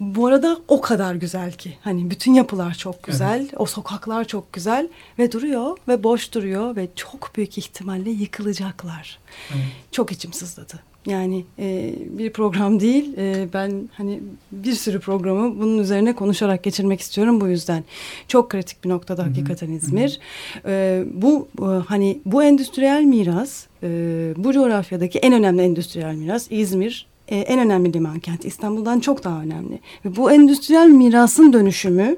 [0.00, 1.76] bu arada o kadar güzel ki.
[1.80, 3.48] Hani bütün yapılar çok güzel.
[3.56, 4.88] O sokaklar çok güzel
[5.18, 9.18] ve duruyor ve boş duruyor ve çok büyük ihtimalle yıkılacaklar.
[9.54, 9.64] Evet.
[9.92, 10.80] Çok içim sızladı.
[11.06, 13.16] Yani e, bir program değil.
[13.16, 14.20] e, ben hani
[14.52, 17.84] bir sürü programı bunun üzerine konuşarak geçirmek istiyorum bu yüzden.
[18.28, 19.76] Çok kritik bir noktada Hı hı, hakikaten hı hı.
[19.76, 20.20] İzmir.
[20.66, 23.88] E, bu e, hani bu endüstriyel miras, e,
[24.36, 29.42] bu coğrafyadaki en önemli endüstriyel miras İzmir e, en önemli liman kenti İstanbul'dan çok daha
[29.42, 29.80] önemli.
[30.04, 32.16] Ve bu endüstriyel mirasın dönüşümü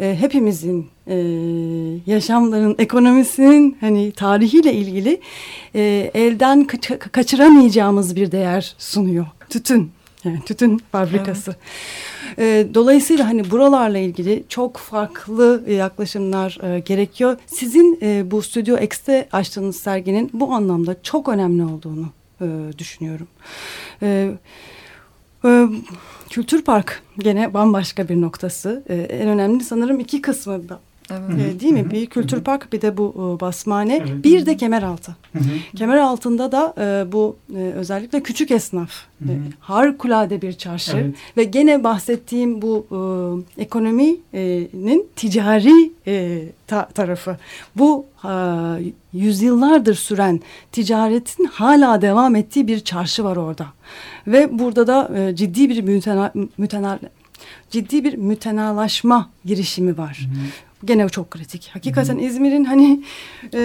[0.00, 1.16] e, hepimizin e,
[2.06, 5.20] yaşamların, ekonomisinin hani tarihiyle ilgili
[5.74, 9.26] e, elden kaç- kaçıramayacağımız bir değer sunuyor.
[9.50, 9.90] Tütün.
[10.24, 11.56] Yani tütün fabrikası.
[12.38, 17.36] E, dolayısıyla hani buralarla ilgili çok farklı yaklaşımlar e, gerekiyor.
[17.46, 22.06] Sizin e, bu Stüdyo X'te açtığınız serginin bu anlamda çok önemli olduğunu
[22.44, 23.28] e, düşünüyorum.
[24.02, 24.30] E,
[25.44, 25.66] e,
[26.30, 28.84] Kültür Park gene bambaşka bir noktası.
[28.88, 30.80] E, en önemli sanırım iki kısmı da,
[31.10, 31.56] Evet.
[31.56, 31.82] e, değil Hı mi?
[31.84, 32.44] hı, Bir Kültür hı hı.
[32.44, 33.96] Park bir de bu e, Basmane.
[33.96, 34.24] Evet.
[34.24, 35.16] Bir de Kemeraltı.
[35.32, 35.76] Hı hı.
[35.76, 39.32] Kemer altında da e, bu e, özellikle küçük esnaf Hı hı.
[39.32, 41.14] e, harikulade bir çarşı Evet.
[41.36, 42.86] ve gene bahsettiğim bu
[43.58, 47.36] e, ekonominin ticari e, ta- tarafı
[47.76, 48.32] bu e,
[49.12, 50.40] yüzyıllardır süren
[50.72, 53.66] ticaretin hala devam ettiği bir çarşı var orada
[54.26, 56.98] ve burada da e, ciddi bir mütena, mütenal
[57.70, 60.28] ciddi bir mütenalaşma girişimi var.
[60.84, 61.70] Gene çok kritik.
[61.72, 63.02] Hakikaten İzmir'in hani
[63.54, 63.60] e,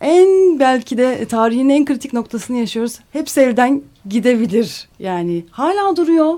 [0.00, 2.98] en belki de tarihin en kritik noktasını yaşıyoruz.
[3.12, 4.88] Hepsi elden gidebilir.
[4.98, 6.34] Yani hala duruyor.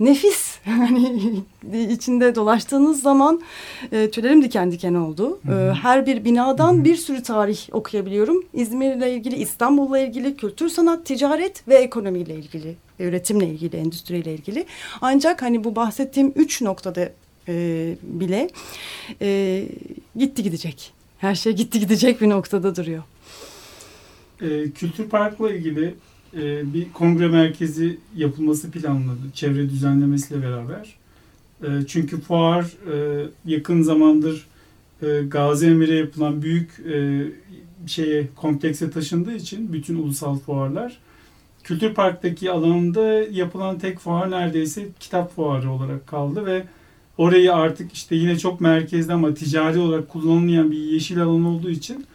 [0.00, 0.52] nefis.
[0.64, 1.42] Hani
[1.90, 3.40] içinde dolaştığınız zaman
[3.92, 5.40] e, tüylerim diken diken oldu.
[5.48, 8.44] E, her bir binadan bir sürü tarih okuyabiliyorum.
[8.54, 14.66] İzmir'le ilgili, İstanbul'la ilgili, kültür, sanat, ticaret ve ekonomiyle ilgili, üretimle ilgili, endüstriyle ilgili.
[15.00, 17.08] Ancak hani bu bahsettiğim üç noktada
[17.48, 18.50] e, bile
[19.20, 19.68] e,
[20.16, 20.92] gitti gidecek.
[21.18, 23.02] Her şey gitti gidecek bir noktada duruyor.
[24.40, 25.94] E, Kültür Park'la ilgili
[26.36, 29.32] e, bir kongre merkezi yapılması planladı.
[29.34, 30.96] Çevre düzenlemesiyle beraber.
[31.62, 34.46] E, çünkü fuar e, yakın zamandır
[35.02, 37.26] e, Gazi Emir'e yapılan büyük e,
[37.86, 40.98] şeye komplekse taşındığı için bütün ulusal fuarlar
[41.64, 46.64] Kültür Park'taki alanında yapılan tek fuar neredeyse kitap fuarı olarak kaldı ve
[47.18, 52.06] orayı artık işte yine çok merkezde ama ticari olarak kullanılmayan bir yeşil alan olduğu için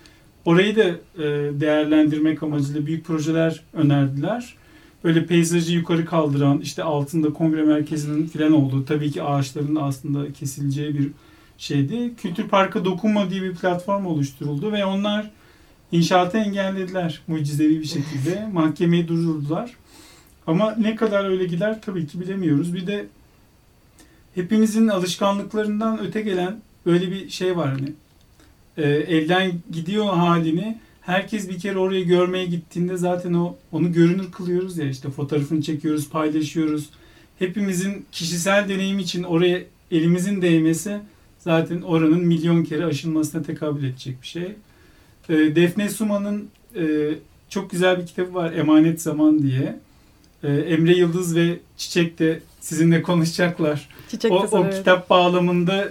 [0.45, 1.25] orayı da e,
[1.59, 4.55] değerlendirmek amacıyla büyük projeler önerdiler.
[5.03, 10.33] Böyle peyzajı yukarı kaldıran işte altında kongre merkezinin filan olduğu tabii ki ağaçların da aslında
[10.33, 11.11] kesileceği bir
[11.57, 12.15] şeydi.
[12.15, 15.31] Kültür Park'a dokunma diye bir platform oluşturuldu ve onlar
[15.91, 18.47] inşaatı engellediler mucizevi bir şekilde.
[18.53, 19.71] Mahkemeyi durdurdular.
[20.47, 22.75] Ama ne kadar öyle gider tabii ki bilemiyoruz.
[22.75, 23.05] Bir de
[24.37, 27.93] hepimizin alışkanlıklarından öte gelen böyle bir şey var hani.
[28.77, 34.77] E, elden gidiyor halini herkes bir kere orayı görmeye gittiğinde zaten o onu görünür kılıyoruz
[34.77, 36.89] ya işte fotoğrafını çekiyoruz, paylaşıyoruz.
[37.39, 39.61] Hepimizin kişisel deneyim için oraya
[39.91, 40.99] elimizin değmesi
[41.39, 44.55] zaten oranın milyon kere aşılmasına tekabül edecek bir şey.
[45.29, 47.13] E, Defne Suma'nın e,
[47.49, 49.79] çok güzel bir kitabı var Emanet Zaman diye.
[50.43, 53.89] E, Emre Yıldız ve Çiçek de sizinle konuşacaklar.
[54.07, 54.77] Çiçek o, o evet.
[54.77, 55.89] kitap bağlamında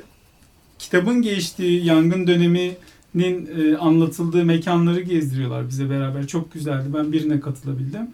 [0.78, 6.26] kitabın geçtiği yangın döneminin e, anlatıldığı mekanları gezdiriyorlar bize beraber.
[6.26, 6.88] Çok güzeldi.
[6.94, 8.08] Ben birine katılabildim.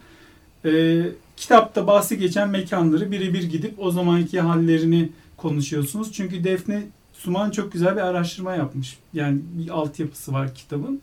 [0.65, 1.03] E,
[1.37, 6.13] kitapta bahsi geçen mekanları birebir gidip o zamanki hallerini konuşuyorsunuz.
[6.13, 6.83] Çünkü Defne
[7.13, 8.99] Suman çok güzel bir araştırma yapmış.
[9.15, 11.01] Yani bir altyapısı var kitabın.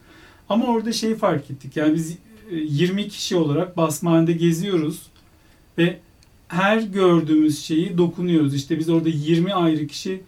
[0.50, 1.78] Ama orada şeyi fark ettik.
[1.78, 5.02] Yani biz e, 20 kişi olarak basmanede geziyoruz
[5.78, 6.00] ve
[6.50, 8.56] her gördüğümüz şeyi dokunuyoruz.
[8.56, 10.22] İşte biz orada 20 ayrı kişi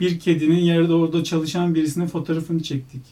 [0.00, 3.02] bir kedinin yerde orada çalışan birisinin fotoğrafını çektik.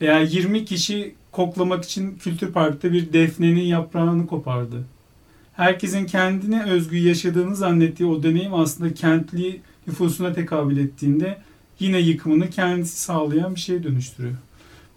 [0.00, 4.84] Veya 20 kişi koklamak için Kültür Park'ta bir defnenin yaprağını kopardı.
[5.52, 11.38] Herkesin kendine özgü yaşadığını zannettiği o deneyim aslında kentli nüfusuna tekabül ettiğinde
[11.78, 14.34] yine yıkımını kendisi sağlayan bir şeye dönüştürüyor.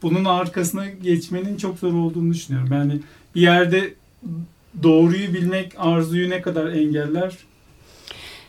[0.02, 2.70] Bunun arkasına geçmenin çok zor olduğunu düşünüyorum.
[2.72, 3.00] Yani
[3.36, 3.94] bir yerde
[4.84, 7.38] doğruyu bilmek arzuyu ne kadar engeller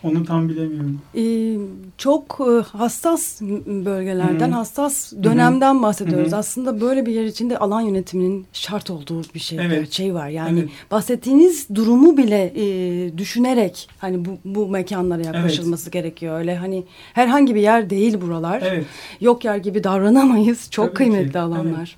[0.05, 1.01] onu tam bilemiyorum.
[1.15, 1.57] Ee,
[1.97, 4.55] çok e, hassas bölgelerden, Hı.
[4.55, 6.31] hassas dönemden bahsediyoruz.
[6.31, 6.39] Hı hı.
[6.39, 9.71] Aslında böyle bir yer içinde alan yönetiminin şart olduğu bir şey, Evet.
[9.71, 10.27] gerçeği var.
[10.27, 10.69] Yani Evet.
[10.91, 16.39] bahsettiğiniz durumu bile e, düşünerek hani bu, bu mekanlara yaklaşılması gerekiyor.
[16.39, 18.61] Öyle hani herhangi bir yer değil buralar.
[18.65, 18.85] Evet.
[19.21, 20.67] Yok yer gibi davranamayız.
[20.71, 21.97] Çok Tabii ki, kıymetli alanlar.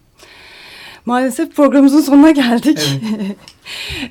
[1.08, 2.80] Maalesef programımızın sonuna geldik.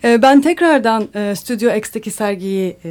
[0.05, 2.91] E, ben tekrardan e, Stüdyo X'teki sergiyi e,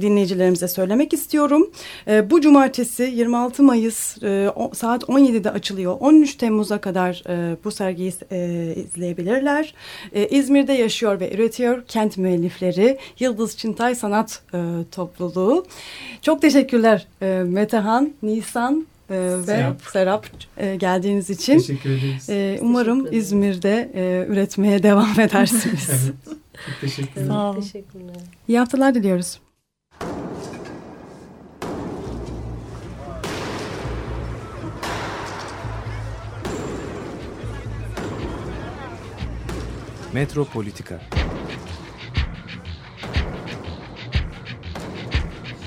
[0.00, 1.70] dinleyicilerimize söylemek istiyorum.
[2.08, 5.96] E, bu cumartesi 26 Mayıs e, o, saat 17'de açılıyor.
[6.00, 9.74] 13 Temmuz'a kadar e, bu sergiyi e, izleyebilirler.
[10.12, 14.58] E, İzmir'de yaşıyor ve üretiyor kent müellifleri Yıldız Çintay Sanat e,
[14.92, 15.66] Topluluğu.
[16.22, 19.82] Çok teşekkürler e, Metehan, Nisan e, ve Serap.
[19.82, 20.26] Serap
[20.56, 21.58] e, geldiğiniz için.
[21.58, 22.28] Teşekkür ederiz.
[22.30, 23.18] Ee, umarım Teşekkür.
[23.18, 25.88] İzmir'de e, üretmeye devam edersiniz.
[25.90, 26.38] Evet.
[26.66, 27.26] Çok teşekkür ederim.
[27.28, 27.60] Sağ olun.
[27.60, 28.14] Teşekkürler.
[28.48, 29.40] İyi haftalar diliyoruz.
[40.12, 41.00] Metropolitika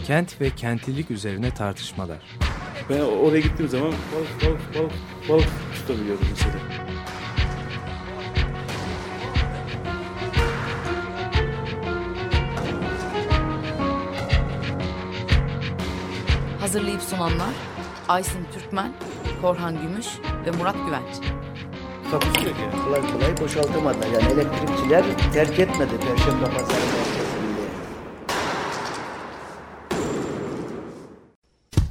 [0.07, 2.17] Kent ve kentlilik üzerine tartışmalar.
[2.89, 4.91] Ben oraya gittiğim zaman balık balık balık
[5.29, 6.53] balık tutabiliyorum mesela.
[16.59, 17.53] Hazırlayıp sunanlar
[18.07, 18.93] Aysin Türkmen,
[19.41, 20.07] Korhan Gümüş
[20.45, 21.15] ve Murat Güvenç.
[22.11, 22.83] Takusu yok yani.
[22.85, 24.07] Kolay kolay boşaltamadılar.
[24.07, 27.06] Yani elektrikçiler terk etmedi Perşembe Pazarı